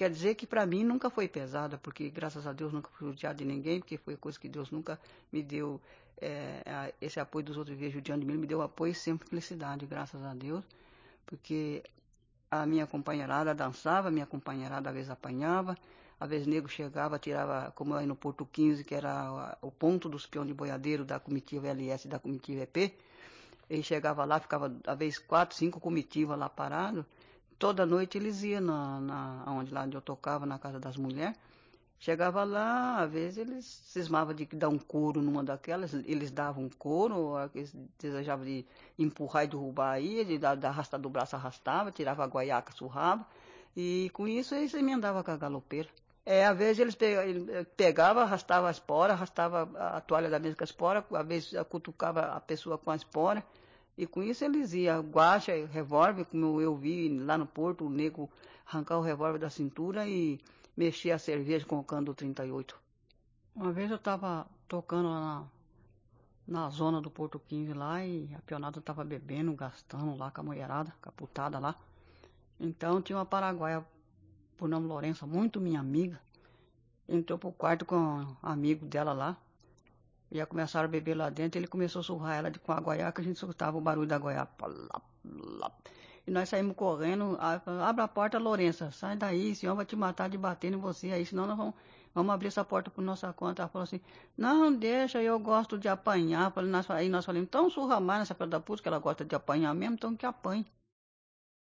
Quer 0.00 0.08
dizer 0.08 0.34
que 0.34 0.46
para 0.46 0.64
mim 0.64 0.82
nunca 0.82 1.10
foi 1.10 1.28
pesada, 1.28 1.76
porque 1.76 2.08
graças 2.08 2.46
a 2.46 2.54
Deus 2.54 2.72
nunca 2.72 2.88
fui 2.88 3.08
judiado 3.08 3.36
de 3.36 3.44
ninguém, 3.44 3.80
porque 3.80 3.98
foi 3.98 4.16
coisa 4.16 4.40
que 4.40 4.48
Deus 4.48 4.70
nunca 4.70 4.98
me 5.30 5.42
deu, 5.42 5.78
é, 6.18 6.94
esse 7.02 7.20
apoio 7.20 7.44
dos 7.44 7.58
outros 7.58 7.76
viver 7.76 7.92
judiando 7.92 8.22
de 8.22 8.26
mim, 8.26 8.38
me 8.38 8.46
deu 8.46 8.62
apoio 8.62 8.92
e 8.92 8.94
sempre 8.94 9.28
felicidade, 9.28 9.84
graças 9.84 10.24
a 10.24 10.32
Deus, 10.32 10.64
porque 11.26 11.82
a 12.50 12.64
minha 12.64 12.86
companheirada 12.86 13.54
dançava, 13.54 14.08
a 14.08 14.10
minha 14.10 14.24
companheirada 14.24 14.88
às 14.88 14.94
vezes 14.94 15.10
apanhava, 15.10 15.76
às 16.18 16.30
vezes 16.30 16.46
nego 16.46 16.66
chegava, 16.66 17.18
tirava, 17.18 17.70
como 17.72 17.94
aí 17.94 18.06
no 18.06 18.16
Porto 18.16 18.46
15, 18.46 18.82
que 18.82 18.94
era 18.94 19.58
o 19.60 19.70
ponto 19.70 20.08
dos 20.08 20.26
peões 20.26 20.48
de 20.48 20.54
boiadeiro 20.54 21.04
da 21.04 21.20
comitiva 21.20 21.68
LS 21.68 22.06
e 22.06 22.10
da 22.10 22.18
comitiva 22.18 22.62
EP, 22.62 22.94
ele 23.68 23.82
chegava 23.82 24.24
lá, 24.24 24.40
ficava 24.40 24.74
às 24.86 24.98
vezes 24.98 25.18
quatro, 25.18 25.54
cinco 25.54 25.78
comitivas 25.78 26.38
lá 26.38 26.48
parado. 26.48 27.04
Toda 27.60 27.84
noite 27.84 28.16
eles 28.16 28.42
iam 28.42 28.62
na, 28.62 29.00
na, 29.00 29.44
onde, 29.46 29.70
lá 29.70 29.82
onde 29.82 29.94
eu 29.94 30.00
tocava, 30.00 30.46
na 30.46 30.58
casa 30.58 30.80
das 30.80 30.96
mulheres. 30.96 31.36
Chegava 31.98 32.42
lá, 32.42 33.02
às 33.02 33.12
vezes 33.12 33.36
eles 33.36 33.66
cismavam 33.84 34.32
de 34.32 34.46
dar 34.46 34.70
um 34.70 34.78
couro 34.78 35.20
numa 35.20 35.44
daquelas, 35.44 35.92
eles 35.92 36.30
davam 36.30 36.64
um 36.64 36.70
couro, 36.70 37.34
eles 37.54 37.76
desejavam 37.98 38.46
de 38.46 38.64
empurrar 38.98 39.44
e 39.44 39.48
derrubar 39.48 39.90
aí, 39.90 40.24
de 40.24 40.38
dar, 40.38 40.58
arrastar 40.64 40.98
do 40.98 41.10
braço 41.10 41.36
arrastava, 41.36 41.92
tirava 41.92 42.24
a 42.24 42.26
guaiaca, 42.26 42.72
surrava, 42.72 43.26
e 43.76 44.10
com 44.14 44.26
isso 44.26 44.54
eles 44.54 44.72
emendavam 44.72 45.22
com 45.22 45.30
a 45.30 45.36
galopeira. 45.36 45.90
É, 46.24 46.46
às 46.46 46.56
vezes 46.56 46.78
eles 46.78 46.96
pegavam, 47.76 48.22
arrastavam 48.22 48.68
a 48.68 48.70
espora, 48.70 49.12
arrastava 49.12 49.68
a 49.78 50.00
toalha 50.00 50.30
da 50.30 50.38
mesa 50.38 50.56
com 50.56 50.64
a 50.64 50.64
espora, 50.64 51.04
às 51.12 51.26
vezes 51.26 51.52
cutucava 51.68 52.22
a 52.22 52.40
pessoa 52.40 52.78
com 52.78 52.90
a 52.90 52.96
espora, 52.96 53.44
e 53.96 54.06
com 54.06 54.22
isso 54.22 54.44
eles 54.44 54.72
iam, 54.72 55.02
guacha, 55.02 55.52
revólver, 55.66 56.24
como 56.24 56.60
eu 56.60 56.76
vi 56.76 57.08
lá 57.18 57.36
no 57.36 57.46
porto, 57.46 57.86
o 57.86 57.90
nego 57.90 58.30
arrancar 58.66 58.98
o 58.98 59.02
revólver 59.02 59.38
da 59.38 59.50
cintura 59.50 60.08
e 60.08 60.40
mexia 60.76 61.16
a 61.16 61.18
cerveja 61.18 61.66
com 61.66 61.78
o 61.78 61.84
cano 61.84 62.06
do 62.06 62.14
38. 62.14 62.78
Uma 63.54 63.72
vez 63.72 63.90
eu 63.90 63.96
estava 63.96 64.46
tocando 64.68 65.08
lá 65.08 65.48
na, 66.46 66.62
na 66.62 66.70
zona 66.70 67.00
do 67.00 67.10
Porto 67.10 67.38
15 67.38 67.72
lá 67.74 68.04
e 68.04 68.32
a 68.34 68.38
pionada 68.40 68.78
estava 68.78 69.04
bebendo, 69.04 69.52
gastando 69.52 70.16
lá 70.16 70.30
com 70.30 70.40
a 70.40 70.44
mulherada, 70.44 70.94
caputada 71.02 71.58
lá. 71.58 71.74
Então 72.58 73.02
tinha 73.02 73.18
uma 73.18 73.26
paraguaia 73.26 73.84
por 74.56 74.68
nome 74.68 74.86
Lourença, 74.86 75.26
muito 75.26 75.60
minha 75.60 75.80
amiga. 75.80 76.20
Entrou 77.08 77.38
pro 77.38 77.50
quarto 77.50 77.84
com 77.84 77.96
um 77.96 78.36
amigo 78.42 78.86
dela 78.86 79.12
lá. 79.12 79.36
Ia 80.32 80.46
começar 80.46 80.84
a 80.84 80.88
beber 80.88 81.16
lá 81.16 81.28
dentro, 81.28 81.58
ele 81.58 81.66
começou 81.66 82.00
a 82.00 82.02
surrar 82.02 82.38
ela 82.38 82.52
com 82.52 82.72
a 82.72 82.80
goiaca, 82.80 83.20
a 83.20 83.24
gente 83.24 83.36
escutava 83.36 83.76
o 83.76 83.80
barulho 83.80 84.06
da 84.06 84.18
goiaca. 84.18 84.52
E 86.26 86.30
nós 86.30 86.48
saímos 86.48 86.76
correndo, 86.76 87.36
abre 87.40 88.02
a 88.02 88.08
porta, 88.08 88.38
Lourença, 88.38 88.90
sai 88.92 89.16
daí, 89.16 89.54
senhor 89.54 89.74
vai 89.74 89.84
te 89.84 89.96
matar 89.96 90.28
de 90.28 90.38
bater 90.38 90.72
em 90.72 90.76
você 90.76 91.10
aí, 91.10 91.26
senão 91.26 91.46
nós 91.46 91.56
vamos, 91.56 91.74
vamos 92.14 92.32
abrir 92.32 92.48
essa 92.48 92.64
porta 92.64 92.90
por 92.90 93.02
nossa 93.02 93.32
conta. 93.32 93.62
Ela 93.62 93.68
falou 93.68 93.84
assim, 93.84 94.00
não, 94.36 94.72
deixa, 94.72 95.20
eu 95.22 95.38
gosto 95.40 95.78
de 95.78 95.88
apanhar. 95.88 96.52
Aí 96.90 97.08
nós 97.08 97.26
falamos, 97.26 97.46
então 97.48 97.68
surra 97.70 97.98
mais 97.98 98.20
nessa 98.20 98.34
filha 98.34 98.46
da 98.46 98.60
puta, 98.60 98.82
que 98.82 98.88
ela 98.88 98.98
gosta 98.98 99.24
de 99.24 99.34
apanhar 99.34 99.74
mesmo, 99.74 99.94
então 99.94 100.14
que 100.14 100.24
apanhe. 100.26 100.64